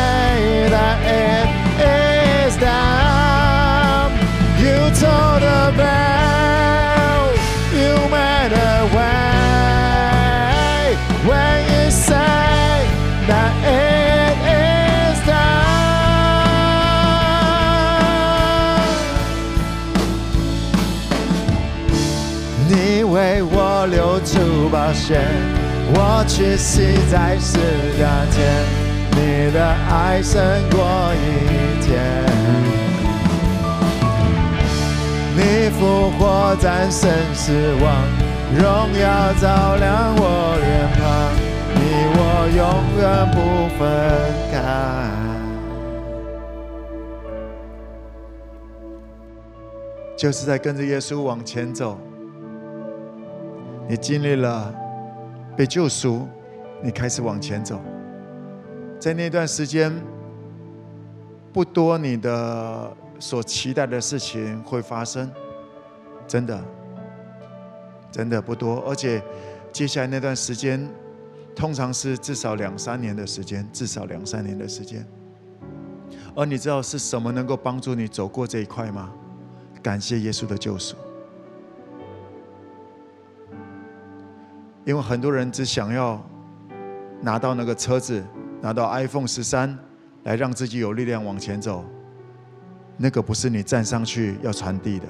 [25.94, 27.58] 我屈膝在十
[27.98, 28.36] 架前，
[29.12, 29.58] 你的
[29.90, 30.36] 爱胜
[30.70, 30.78] 过
[31.16, 31.88] 一切。
[35.34, 37.86] 你复活战胜死亡，
[38.54, 38.60] 荣
[39.00, 39.46] 耀照
[39.78, 40.22] 亮我
[40.60, 40.68] 脸
[40.98, 41.02] 庞，
[41.76, 41.80] 你
[42.18, 42.20] 我
[42.58, 42.60] 永
[43.00, 43.36] 远不
[43.78, 43.80] 分
[44.52, 44.56] 开。
[50.18, 51.98] 就是在跟着耶稣往前走，
[53.88, 54.74] 你经历了。
[55.56, 56.28] 被救赎，
[56.84, 57.82] 你开始往前走。
[59.00, 59.92] 在那段时间，
[61.52, 65.32] 不多你的所期待的事情会发生，
[66.28, 66.64] 真的，
[68.12, 68.84] 真的不多。
[68.88, 69.20] 而且
[69.72, 70.88] 接下来那段时间，
[71.56, 75.04] 通常是至少两三年的时间，至少两三年的时间。
[76.36, 79.12] 而你知道是什么能够帮助你走过这一块吗？
[79.82, 80.96] 感谢耶稣的救赎。
[84.88, 86.18] 因为很多人只想要
[87.20, 88.24] 拿到那个车子，
[88.62, 89.78] 拿到 iPhone 十三，
[90.24, 91.84] 来让自己有力量往前走。
[92.96, 95.06] 那个不是你站上去要传递的，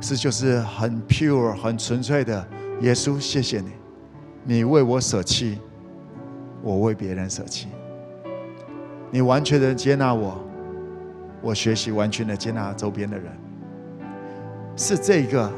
[0.00, 2.44] 是就是很 pure、很纯粹的。
[2.80, 3.70] 耶稣，谢谢你，
[4.42, 5.60] 你为我舍弃，
[6.60, 7.68] 我为别人舍弃。
[9.12, 10.44] 你完全的接纳我，
[11.40, 13.26] 我学习完全的接纳周边的人。
[14.74, 15.48] 是这个。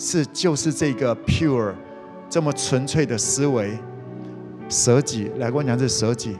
[0.00, 1.74] 是，就是这个 pure，
[2.30, 3.76] 这么纯粹的思维，
[4.68, 6.38] 舍己来跟我讲是舍己，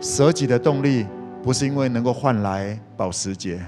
[0.00, 1.06] 舍己的动力
[1.42, 3.62] 不是因为能够换来保时捷、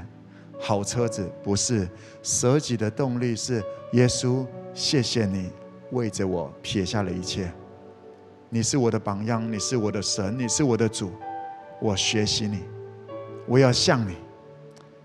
[0.59, 1.87] 好车子，不是，
[2.23, 3.63] 舍己的动力是
[3.93, 5.51] 耶稣，谢谢你
[5.91, 7.53] 为着我撇下了一切，
[8.49, 11.13] 你是我的榜样，你是我的神，你是我的主，
[11.79, 12.61] 我学习你，
[13.47, 14.15] 我要像你，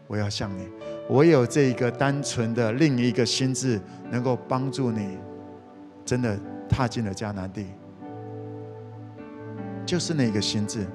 [0.07, 0.78] 我要像你。
[1.09, 3.81] 我有这一个单纯的另一个心智，
[4.11, 5.17] 能够帮助你，
[6.05, 7.65] 真的踏进了迦南地，
[9.87, 10.85] 就是那个心志。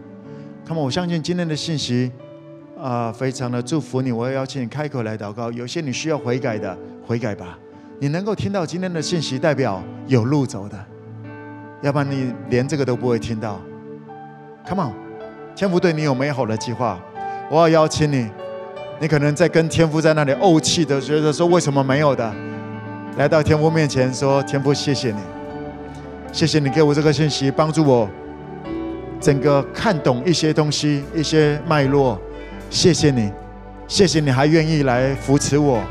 [0.66, 2.12] 那么我相信今天的信息，
[2.80, 4.12] 啊、非常的祝福你。
[4.12, 5.50] 我要邀请你开口来祷告。
[5.50, 7.58] 有些你需要悔改的，悔改吧。
[7.98, 10.78] 你能够听到今天的信息，代表有路走的，
[11.82, 13.60] 要不然你连这个都不会听到。
[14.64, 14.94] Come on，
[15.56, 17.02] 天父对你有美好的计划。
[17.50, 18.30] 我要邀请你。
[19.00, 22.32] 你可能在跟天父在那里怄气的，觉得说为什么没有的，
[23.18, 25.18] 来到天父面前说：“天父，谢谢你，
[26.32, 28.08] 谢谢你给我这个信息，帮助我
[29.20, 32.18] 整个看懂一些东西、一些脉络。
[32.70, 33.30] 谢谢你，
[33.88, 35.82] 谢谢你还愿意来扶持我。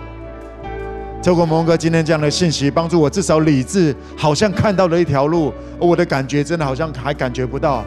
[1.21, 7.83] 透过蒙哥今天这样的信息，帮助我至少理智好像看到了一条路，而我的感觉真的好像还感觉不到，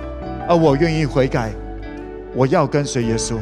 [0.47, 1.51] 而我愿意悔改，
[2.35, 3.35] 我要跟随耶稣。”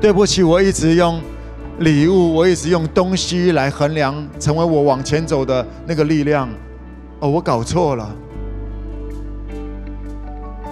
[0.00, 1.20] 对不起，我一直用
[1.80, 6.48] 礼物，我一直用东西来衡量，成为我往前走的那个力量。
[7.20, 8.10] 哦，我搞错了，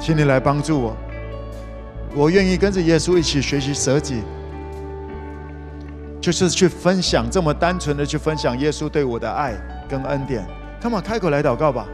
[0.01, 0.97] 请你来帮助我。
[2.15, 4.23] 我愿意跟着耶稣一起学习舍己，
[6.23, 9.53] 就是去分享，这么单纯的去分享耶稣对我的爱
[9.87, 10.43] 跟恩典。
[10.81, 11.87] 他们开口来祷告吧。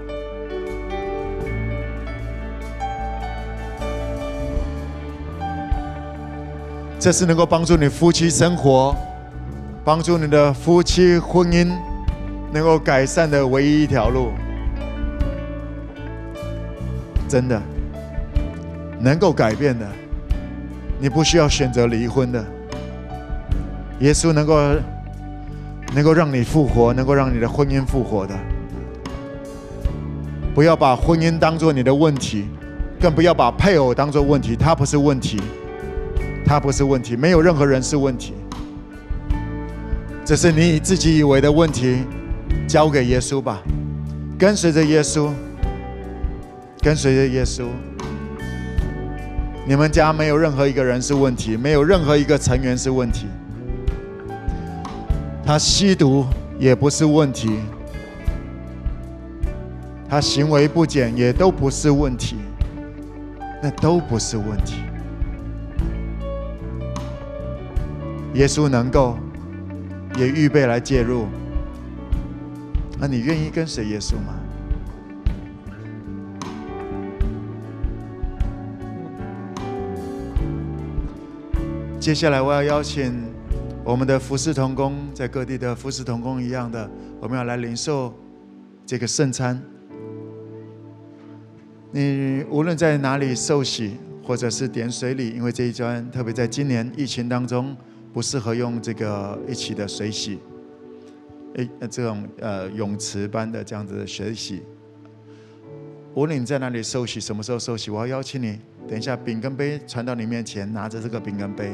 [7.04, 8.96] 这是能够帮助你夫妻生活、
[9.84, 11.70] 帮助你的夫妻婚姻
[12.50, 14.30] 能够改善的唯一一条路，
[17.28, 17.60] 真的
[18.98, 19.86] 能够改变的，
[20.98, 22.42] 你不需要选择离婚的。
[24.00, 24.58] 耶稣能够
[25.94, 28.34] 能够让你复活，能够让你的婚姻复活的。
[30.54, 32.48] 不要把婚姻当做你的问题，
[32.98, 35.38] 更不要把配偶当做问题，他不是问题。
[36.44, 38.34] 他不是问题，没有任何人是问题，
[40.24, 42.04] 这是你以自己以为的问题，
[42.68, 43.62] 交给耶稣吧，
[44.38, 45.30] 跟随着耶稣，
[46.80, 47.64] 跟随着耶稣。
[49.66, 53.26] 你们家没有任何一个人是问题，没有任何一个成员是问题。
[55.42, 56.26] 他吸毒
[56.58, 57.58] 也不是问题，
[60.06, 62.36] 他行为不检也都不是问题，
[63.62, 64.83] 那都不是问题。
[68.34, 69.16] 耶稣能够，
[70.18, 71.26] 也预备来介入。
[72.98, 74.34] 那你愿意跟随耶稣吗？
[82.00, 83.14] 接下来我要邀请
[83.84, 86.90] 我们的服事同工，在各地的服事同工一样的，
[87.20, 88.12] 我们要来领受
[88.84, 89.62] 这个圣餐。
[91.92, 97.76] 你无论在哪里受洗，或者是点水礼，因为这一砖，特别在今年疫情当中。
[98.14, 100.38] 不适合用这个一起的水洗，
[101.56, 104.62] 诶，这种呃泳池般的这样子的水洗。
[106.14, 111.72] 无论你在哪里受洗，什么时候受洗，我要邀请你，等一下饼跟杯传到你面前，拿着这个饼跟杯，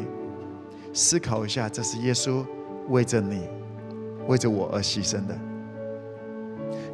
[0.95, 2.43] 思考一下，这是耶稣
[2.89, 3.47] 为着你、
[4.27, 5.39] 为着我而牺牲的，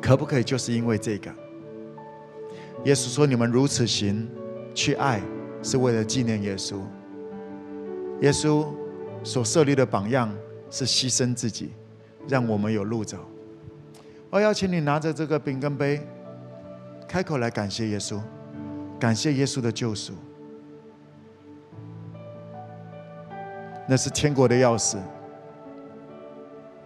[0.02, 1.30] 可不可以就是因为这个？
[2.84, 4.28] 耶稣说：“你们如此行，
[4.74, 5.22] 去爱，
[5.62, 6.78] 是为了纪念耶稣。”
[8.22, 8.66] 耶稣。
[9.26, 10.32] 所设立的榜样
[10.70, 11.72] 是牺牲自己，
[12.28, 13.18] 让我们有路走。
[14.30, 16.00] 我邀请你拿着这个饼跟杯，
[17.08, 18.20] 开口来感谢耶稣，
[19.00, 20.12] 感谢耶稣的救赎。
[23.88, 24.96] 那是天国的钥匙。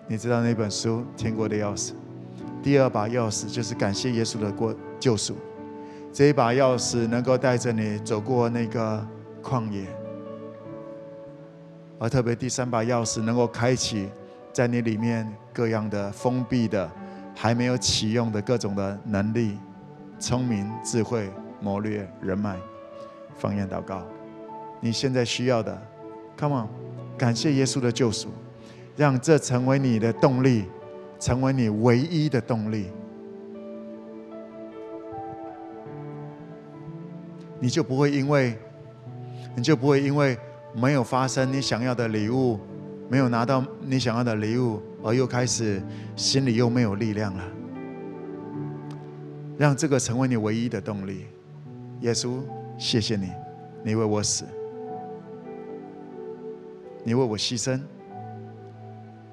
[0.09, 1.91] 你知道那本书《天国的钥匙》？
[2.63, 5.37] 第二把钥匙就是感谢耶稣的过救赎。
[6.11, 9.07] 这一把钥匙能够带着你走过那个
[9.43, 9.87] 旷野，
[12.03, 14.09] 而特别第三把钥匙能够开启
[14.55, 16.91] 在你里面各样的封闭的、
[17.37, 19.59] 还没有启用的各种的能力、
[20.19, 21.29] 聪明、智慧、
[21.61, 22.57] 谋略、人脉。
[23.37, 24.03] 方言祷告，
[24.81, 25.79] 你现在需要的
[26.39, 26.69] ，Come on，
[27.19, 28.29] 感谢耶稣的救赎，
[28.97, 30.65] 让这成为你的动力，
[31.19, 32.91] 成为你唯一的动力。
[37.61, 38.59] 你就不会因为，
[39.55, 40.39] 你就不会因为
[40.75, 42.59] 没有发生你想要的礼物，
[43.09, 45.83] 没有拿到你想要的礼物，而又开始
[46.17, 47.45] 心里又没有力量了。
[49.59, 51.27] 让这个成为你唯一的动力。
[52.01, 52.41] 耶稣，
[52.79, 53.31] 谢谢你，
[53.85, 54.45] 你为我死，
[57.05, 57.79] 你为我牺牲，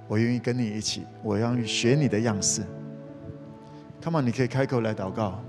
[0.07, 2.61] 我愿意跟你一起，我愿意学你的样式。
[4.01, 5.39] Come on，你可以开口来祷告。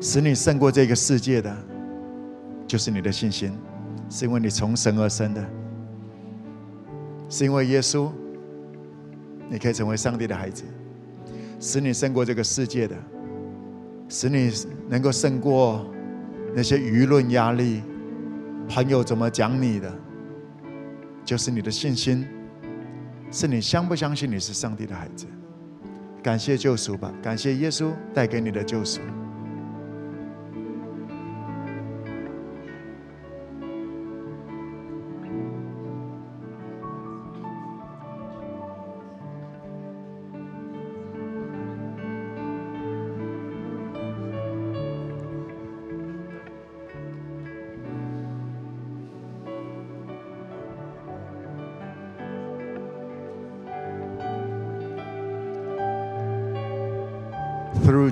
[0.00, 1.56] 使你胜过这个世界的，
[2.72, 3.52] 就是你的信心，
[4.08, 5.46] 是因为你从神而生的，
[7.28, 8.10] 是因为耶稣，
[9.50, 10.64] 你可以成为上帝的孩子。
[11.60, 12.96] 使你胜过这个世界的，
[14.08, 14.50] 使你
[14.88, 15.84] 能够胜过
[16.56, 17.82] 那些舆论压力、
[18.66, 19.92] 朋友怎么讲你的，
[21.26, 22.26] 就是你的信心，
[23.30, 25.26] 是你相不相信你是上帝的孩子？
[26.22, 29.02] 感谢救赎吧，感谢耶稣带给你的救赎。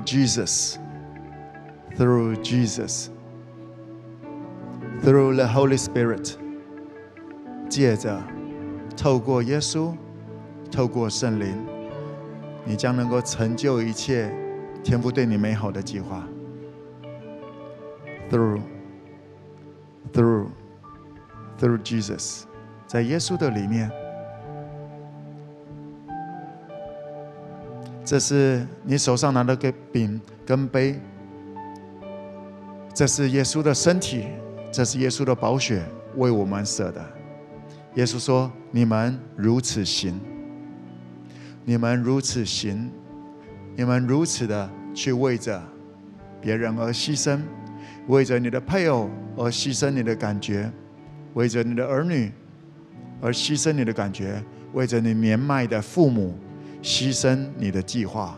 [0.06, 0.78] Jesus,
[1.98, 3.10] through Jesus,
[5.02, 6.38] through the Holy Spirit，
[7.68, 8.18] 借着
[8.96, 9.94] 透过耶稣，
[10.72, 11.54] 透过圣灵，
[12.64, 14.34] 你将能够成就一切
[14.82, 16.26] 天父对你美好的计划。
[18.30, 18.62] Through,
[20.10, 20.46] through,
[21.60, 22.44] through Jesus，
[22.86, 23.99] 在耶稣的里面。
[28.11, 30.99] 这是你手上拿的个饼跟杯，
[32.93, 34.25] 这是耶稣的身体，
[34.69, 35.81] 这是耶稣的宝血
[36.17, 37.01] 为我们舍的。
[37.95, 40.19] 耶稣说：“你们如此行，
[41.63, 42.91] 你们如此行，
[43.77, 45.63] 你们如此的去为着
[46.41, 47.39] 别人而牺牲，
[48.07, 50.69] 为着你的配偶而牺牲你的感觉，
[51.33, 52.29] 为着你的儿女
[53.21, 54.43] 而牺牲你的感觉，
[54.73, 56.37] 为着你年迈的父母。”
[56.81, 58.37] 牺牲你的计划，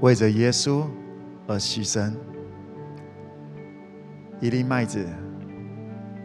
[0.00, 0.84] 为着耶稣
[1.46, 2.12] 而牺牲。
[4.40, 5.06] 一粒麦子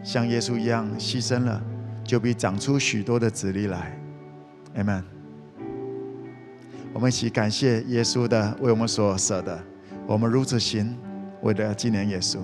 [0.02, 1.62] 像耶稣一样牺牲了，
[2.04, 3.98] 就必长出许多的子粒来。
[4.76, 5.02] Amen。
[6.92, 9.58] 我们一起感谢耶稣的为我们所舍的，
[10.06, 10.94] 我们如此行，
[11.40, 12.40] 为了纪念耶稣。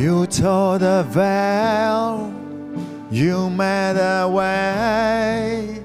[0.00, 2.32] You tore the veil,
[3.10, 5.82] you made a way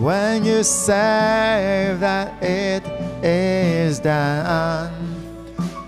[0.00, 2.82] when you say that it
[3.22, 4.92] is done.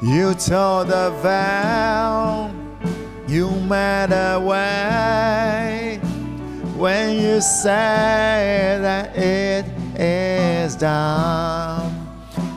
[0.00, 2.54] You tore the veil,
[3.26, 5.98] you made a way
[6.76, 9.66] when you say that it
[9.98, 11.90] is done.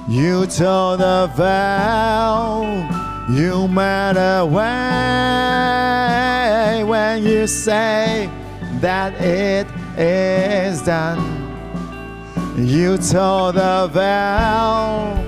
[0.07, 2.93] You tore the veil.
[3.29, 4.63] You made a way
[6.83, 8.29] when you say
[8.81, 9.65] that it
[9.97, 11.21] is done.
[12.57, 15.23] You tore the veil.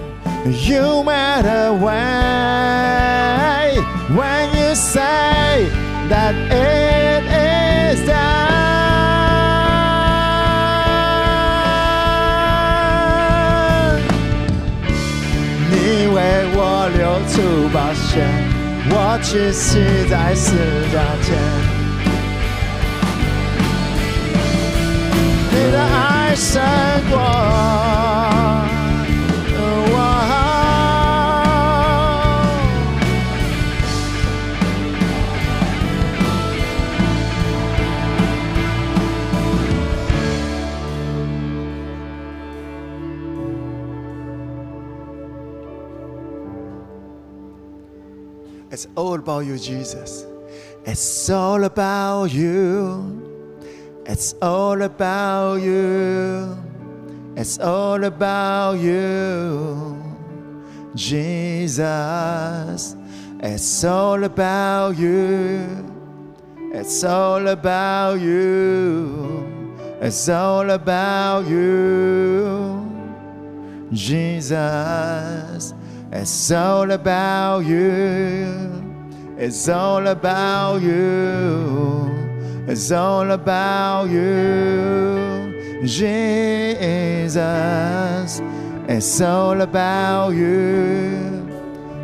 [0.51, 3.77] You made a way
[4.13, 5.69] when you say
[6.09, 8.54] that it is done.
[17.35, 18.25] 出宝血，
[18.89, 19.77] 我只死
[20.09, 20.55] 在死
[20.93, 21.35] 架前。
[25.51, 26.63] 你的爱胜
[27.09, 27.94] 过。
[48.71, 50.25] It's all about you, Jesus.
[50.85, 53.21] It's all about you.
[54.05, 56.57] It's all about you.
[57.35, 60.01] It's all about you,
[60.95, 61.75] Jesus.
[63.39, 65.91] It's all about you.
[66.71, 69.75] It's all about you.
[69.99, 72.89] It's all about you,
[73.91, 75.73] Jesus.
[76.14, 78.80] It's all about you.
[79.38, 82.10] It's all about you.
[82.66, 87.40] It's all about you, Jesus.
[88.86, 91.48] It's all about you.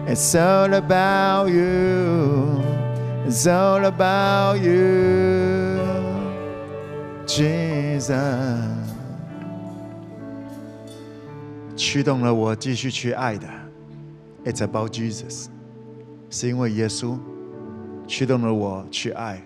[0.06, 2.62] It's all about you.
[3.26, 5.78] It's all about you,
[7.26, 8.14] Jesus。
[11.76, 13.46] 驱动了我继续去爱的
[14.45, 15.47] ，It's about Jesus，
[16.29, 17.17] 是因为耶稣
[18.07, 19.45] 驱动了我去爱，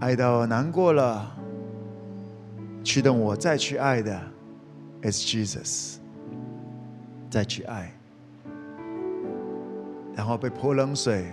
[0.00, 1.36] 爱到难过了，
[2.82, 4.20] 驱动我再去爱的
[5.02, 5.96] ，It's Jesus，
[7.30, 7.92] 再去爱，
[10.14, 11.32] 然后被泼冷水。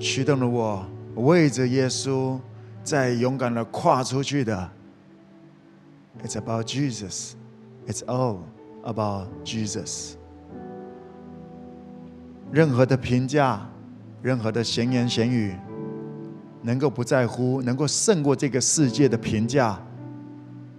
[0.00, 0.84] 驱动了我
[1.14, 2.38] 为着耶稣
[2.82, 4.70] 再勇敢的跨出去的。
[6.24, 7.34] It's about Jesus.
[7.86, 8.40] It's all
[8.82, 10.17] about Jesus.
[12.50, 13.60] 任何的评价，
[14.22, 15.54] 任何的闲言闲语，
[16.62, 19.80] 能够不在乎，能够胜过这个世界的评价。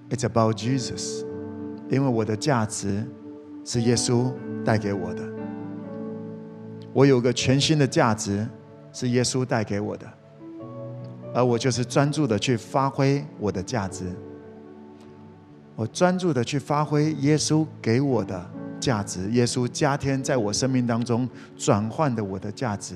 [0.10, 1.26] It's about Jesus.
[1.90, 3.06] 因为我的价值
[3.64, 4.32] 是耶稣
[4.64, 5.24] 带给我的，
[6.94, 8.48] 我有个全新的价值。
[8.92, 10.12] 是耶稣带给我的，
[11.32, 14.04] 而我就是专注的去发挥我的价值。
[15.76, 18.44] 我专注的去发挥耶稣给我的
[18.80, 21.28] 价值，耶稣加添在我生命当中
[21.58, 22.96] 转换的我的价值。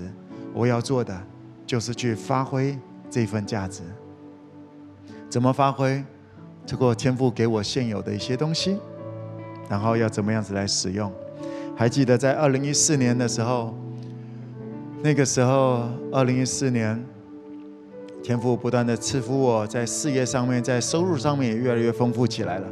[0.53, 1.19] 我要做的
[1.65, 2.77] 就是去发挥
[3.09, 3.81] 这份价值。
[5.29, 6.03] 怎么发挥？
[6.65, 8.77] 通过天父给我现有的一些东西，
[9.69, 11.11] 然后要怎么样子来使用？
[11.75, 13.75] 还记得在二零一四年的时候。
[15.05, 16.97] 那个时候，二零一四年，
[18.23, 22.67] 天父不断的赐福我，在事业上面，在收入上面也越来越丰富起来了。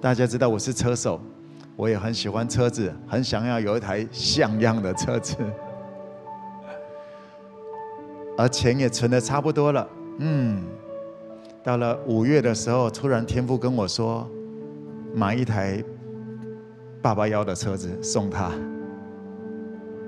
[0.00, 1.20] 大家知道我是车手，
[1.76, 5.36] 我也很喜欢车子，很想要有一台像样的车子，
[8.36, 9.88] 而钱也存得差不多了。
[10.18, 10.62] 嗯，
[11.62, 14.28] 到了五月的时候，突然天父跟我说，
[15.14, 15.82] 买一台
[17.00, 18.50] 爸爸要的车子送他。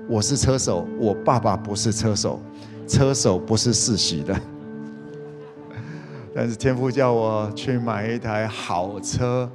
[0.07, 2.39] 我是车手，我爸爸不是车手，
[2.87, 4.39] 车手不是世袭的。
[6.35, 9.49] 但是天父叫我去买一台好车，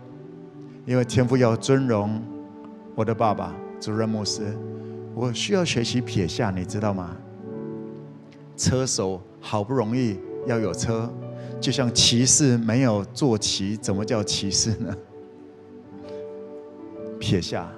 [0.90, 2.20] 因为天父要尊荣
[2.96, 4.42] 我的爸爸主任牧师，
[5.14, 7.16] 我需要学习撇下，你知道吗？
[8.56, 10.18] 车手好不容易
[10.48, 11.08] 要有车，
[11.60, 14.92] 就像骑士没有坐骑，怎么叫骑士呢？
[17.20, 17.70] 撇下，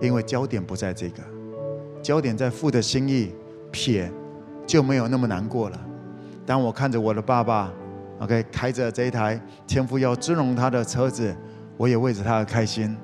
[0.00, 1.22] 因为焦点不在这个。
[2.02, 3.30] 焦点在父的心意，
[3.70, 4.10] 撇
[4.66, 5.80] 就没有那么难过了。
[6.44, 7.72] 当我看着我的爸爸
[8.18, 11.32] ，OK，开着这一台天父要尊荣他的车子，
[11.76, 12.96] 我也为着他而开心。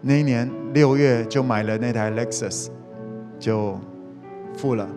[0.00, 2.68] 那一年六月就买了那台 Lexus，
[3.38, 3.78] 就
[4.56, 4.88] 付了。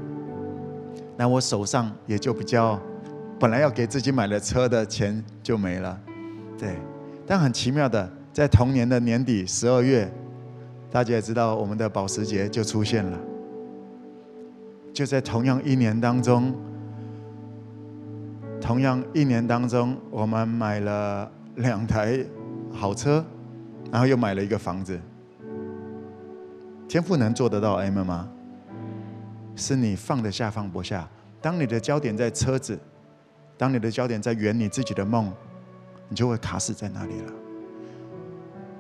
[1.18, 2.80] 那我手上也就比较，
[3.40, 6.00] 本来要给自己买的车的钱就没了。
[6.58, 6.76] 对，
[7.26, 10.12] 但很奇妙的，在同年的年底十二月。
[10.92, 13.18] 大家也知道，我们的保时捷就出现了。
[14.92, 16.54] 就在同样一年当中，
[18.60, 22.24] 同样一年当中，我们买了两台
[22.72, 23.24] 好车，
[23.92, 25.00] 然后又买了一个房子。
[26.88, 28.30] 天赋能做得到 M 吗？
[29.56, 31.08] 是你放得下放不下。
[31.42, 32.78] 当你的焦点在车子，
[33.58, 35.32] 当你的焦点在圆你自己的梦，
[36.08, 37.34] 你就会卡死在那里了。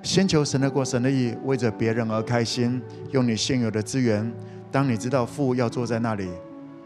[0.02, 2.82] 先求神的国，神的意，为着别人而开心，
[3.12, 4.32] 用你现有的资源。
[4.72, 6.30] 当你知道父要坐在那里，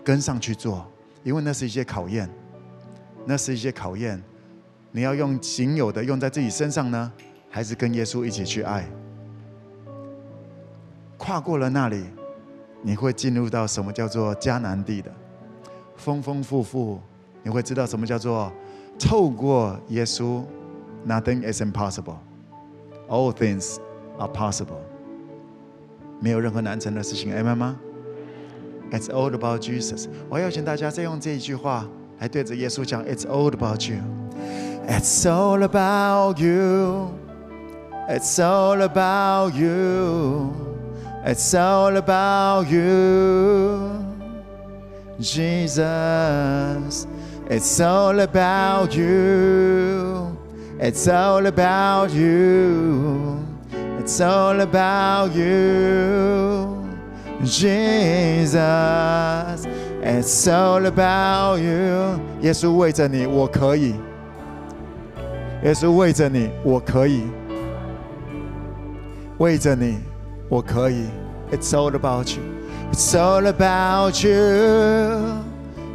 [0.04, 0.86] 跟上去做，
[1.24, 2.30] 因为那是一些考验，
[3.26, 4.22] 那是一些考验。
[4.96, 7.12] 你要用仅有的用在自己身上呢，
[7.50, 8.88] 还是跟耶稣一起去爱？
[11.18, 12.06] 跨过了那里，
[12.82, 15.12] 你会进入到什么叫做迦南地的
[15.98, 17.02] 丰丰富富？
[17.44, 18.50] 你会知道什么叫做
[18.98, 20.42] 透过耶稣
[21.06, 22.20] ，Nothing is impossible。
[23.10, 23.76] All things
[24.18, 24.80] are possible。
[26.22, 27.78] 没有任何难成的事情，M 吗
[28.92, 30.08] ？It's all about Jesus。
[30.30, 31.86] 我要请大家再用这一句话
[32.20, 33.98] 来对着耶稣讲：It's all about you。
[34.87, 40.69] It's all about you。It's all about you。
[41.23, 43.91] It's all about you,
[45.21, 45.87] Jesus.
[47.47, 50.35] It's all about you.
[50.79, 53.45] It's all about you.
[53.99, 56.89] It's all about you,
[57.45, 58.57] Jesus.
[60.03, 62.19] It's all about you.
[62.41, 63.95] 耶稣为着你，我可以。
[65.65, 67.25] 耶稣为着你，我可以。
[69.39, 69.99] 为着你，
[70.49, 71.09] 我可以。
[71.51, 72.43] It's all about you.
[72.93, 75.43] It's all about you.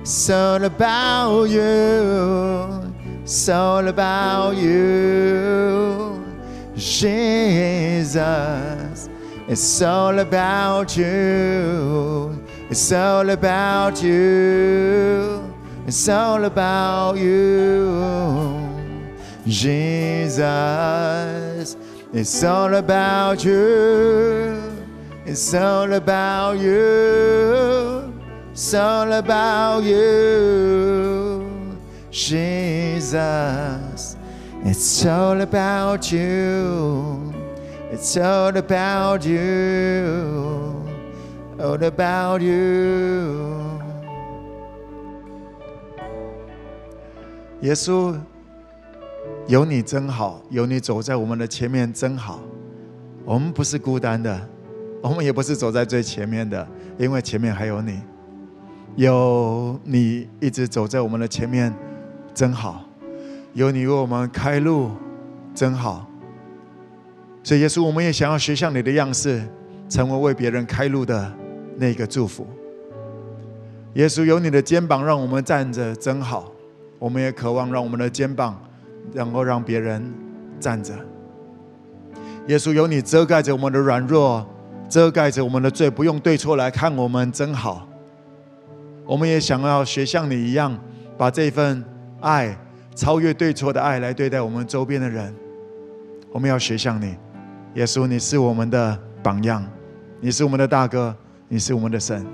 [0.04, 2.94] It's all about you.
[3.26, 6.22] It's all about you,
[6.76, 8.20] Jesus.
[9.48, 12.38] It's all about you.
[12.70, 15.42] It's all about you.
[15.88, 18.59] It's all about you,
[19.47, 20.47] Jesus.
[22.13, 24.71] It's all about you.
[25.25, 28.11] It's all about you.
[28.53, 31.79] It's all about you,
[32.11, 33.17] Jesus.
[34.65, 37.33] It's all about you.
[37.91, 40.85] It's all about you.
[41.59, 43.61] All about you.
[47.63, 48.15] 耶稣，
[49.47, 52.41] 有你真好，有你走在我们的前面真好。
[53.25, 54.49] 我们不是孤单的，
[55.03, 56.67] 我们也不是走在最前面的，
[56.99, 58.01] 因为前面还有你。
[58.97, 61.75] 有你一直走在我们的前面，
[62.35, 62.85] 真好。
[63.53, 64.91] 有你为我们开路，
[65.55, 66.07] 真好。
[67.43, 69.43] 所以，耶稣，我们也想要学像你的样式，
[69.89, 71.33] 成为为别人开路的
[71.77, 72.47] 那个祝福。
[73.95, 76.53] 耶稣，有你的肩膀让我们站着，真好。
[76.99, 78.61] 我们也渴望让我们的肩膀
[79.13, 80.13] 能够让别人
[80.59, 80.95] 站着。
[82.47, 84.47] 耶稣，有你遮盖着我们的软弱，
[84.89, 87.87] 遮盖着我们的罪，不用对错来看我们，真好。
[89.05, 90.77] 我们也想要学像你一样，
[91.19, 91.85] 把这份
[92.21, 92.57] 爱
[92.95, 95.35] 超越对错的爱来对待我们周边的人。
[96.33, 97.17] 我们要学像你，
[97.75, 99.65] 耶稣，你是我们的榜样，
[100.21, 101.15] 你是我们的大哥，
[101.49, 102.25] 你是我们的神。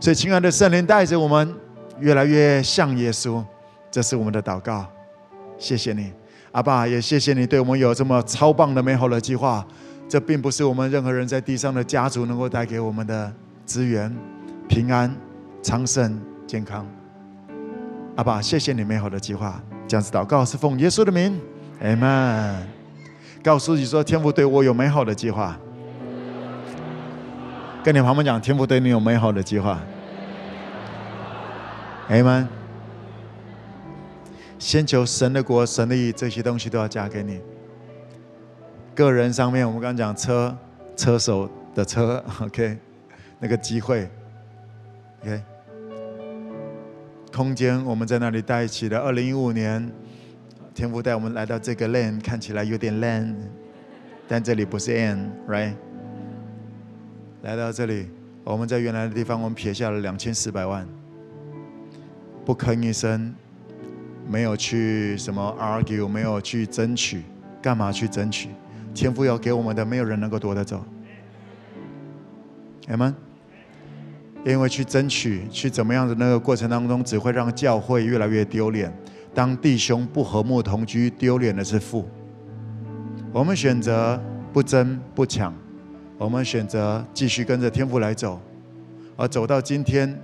[0.00, 1.54] 所以，亲爱的圣灵，带着我们。
[2.00, 3.44] 越来越像耶稣，
[3.90, 4.86] 这是我们的祷告。
[5.58, 6.12] 谢谢你，
[6.52, 9.66] 阿爸，也谢谢你对我们有这么超棒的美好的计划。
[10.08, 13.30] 这并不是我们任何人在地上的家族能够带给我们的
[13.66, 14.16] 资源、
[14.66, 15.14] 平安、
[15.62, 16.86] 昌盛、健康。
[18.16, 19.60] 阿爸，谢谢你美好的计划。
[19.86, 21.38] 这样子祷告是奉耶稣的名，
[21.82, 22.66] 阿门。
[23.42, 25.58] 告诉你说，天父对我有美好的计划。
[27.84, 29.78] 跟你旁边讲，天父对你有美好的计划。
[32.08, 32.57] 阿门。
[34.58, 37.40] 先求神的国、神的义，这些东西都要加给你。
[38.94, 40.56] 个人上面，我们刚刚讲车、
[40.96, 42.76] 车手的车，OK，
[43.38, 44.08] 那个机会
[45.22, 45.40] ，OK。
[47.32, 48.98] 空间，我们在那里待起了。
[48.98, 49.88] 二零一五年，
[50.74, 53.36] 天父带我们来到这个 land，看起来有点 land，
[54.26, 55.74] 但这里不是 end，right？
[57.42, 58.10] 来到这里，
[58.42, 60.84] 我们在原来的地方，我们撇下了两千四百万。
[62.44, 63.32] 不吭一声，
[64.28, 67.22] 没有去什么 argue，没有去争取，
[67.62, 68.50] 干嘛去争取？
[68.94, 70.84] 天父要给我们的，没有人能够夺得走。
[72.88, 73.14] 阿门。
[74.44, 78.92] 因为去争取，去怎么样的那个过程当中，只会让教会越来越丢脸。
[79.34, 82.08] 当弟兄不和睦同居，丢脸的是父。
[83.32, 84.20] 我们选择
[84.52, 85.52] 不争不抢，
[86.16, 88.40] 我们选择继续跟着天父来走，
[89.16, 90.18] 而走到今天。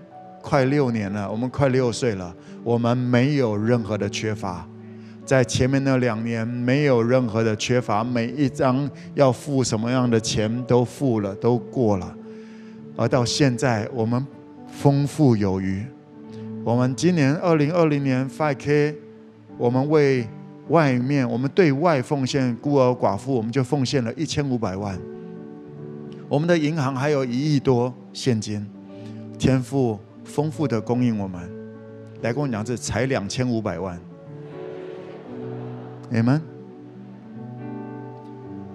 [0.45, 4.69] 快六年了，我们快六岁了，我们没有任何的缺乏，
[5.25, 12.15] 在前面那两年没有任何的缺乏，每一张要付什么样的钱都付了，都过了，
[12.95, 14.25] 而到现在我们
[14.69, 15.83] 丰富有余。
[16.63, 18.95] 我们今年二零二零年 5K，
[19.57, 20.29] 我们为
[20.69, 25.01] 外面，我们对外奉献孤儿寡妇，我们就奉献了一千五百万。
[26.29, 28.67] 我们的银行还有一亿多现金，
[29.39, 29.99] 天赋。
[30.25, 31.41] 丰富的供应我们，
[32.23, 34.01] 来跟我讲，这才两千五百万，
[36.11, 36.41] 你们，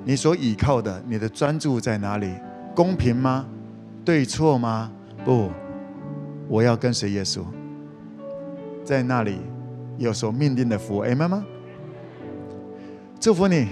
[0.05, 2.33] 你所倚靠的，你的专注在哪里？
[2.75, 3.45] 公平吗？
[4.05, 4.91] 对错吗？
[5.25, 5.49] 不，
[6.47, 7.41] 我要跟随耶稣，
[8.83, 9.39] 在那里
[9.97, 11.45] 有所命定的福，阿们吗？
[13.19, 13.67] 祝福你，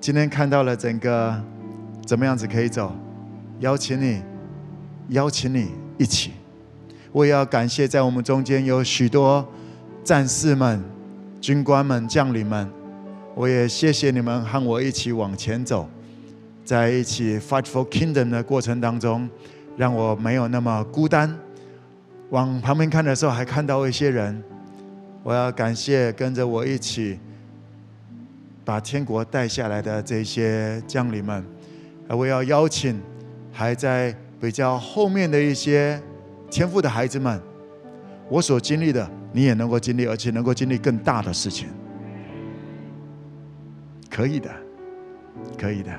[0.00, 1.38] 今天看到了整个
[2.06, 2.92] 怎么样子可以走，
[3.60, 4.22] 邀请你，
[5.08, 6.32] 邀请你一起。
[7.16, 9.42] 我也要感谢，在我们中间有许多
[10.04, 10.84] 战士们、
[11.40, 12.70] 军官们、将领们。
[13.34, 15.88] 我也谢谢你们和我一起往前走，
[16.62, 19.26] 在一起 fight for kingdom 的过程当中，
[19.78, 21.34] 让我没有那么孤单。
[22.28, 24.44] 往旁边看的时候，还看到一些人。
[25.22, 27.18] 我要感谢跟着我一起
[28.62, 31.42] 把天国带下来的这些将领们。
[32.08, 33.00] 我要邀请
[33.50, 35.98] 还在比较后面的一些
[36.56, 37.38] 天赋的孩子们，
[38.30, 41.68] 我所经历的，你也能够经历，而且能够经历更大的事情。
[44.08, 44.48] 可以的，
[45.60, 45.90] 可以的，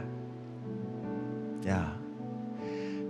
[1.69, 1.93] 呀、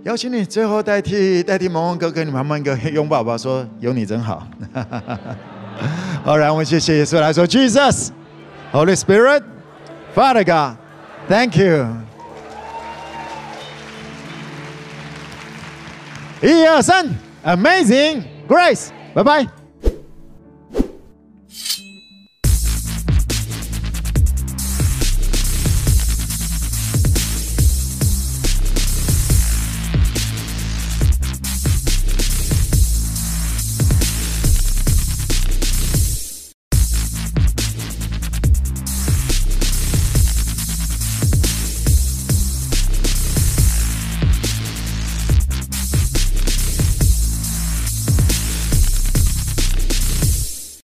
[0.02, 4.46] 邀请你最后代替代替萌萌哥跟你妈妈一个拥抱吧，说 有你真好。
[6.22, 8.10] 好，让我们谢谢耶稣来说，Jesus,
[8.70, 9.42] Holy Spirit,
[10.14, 10.76] Father God,
[11.26, 11.86] Thank you。
[16.42, 17.08] 一二三
[17.44, 19.57] ，Amazing Grace，拜拜。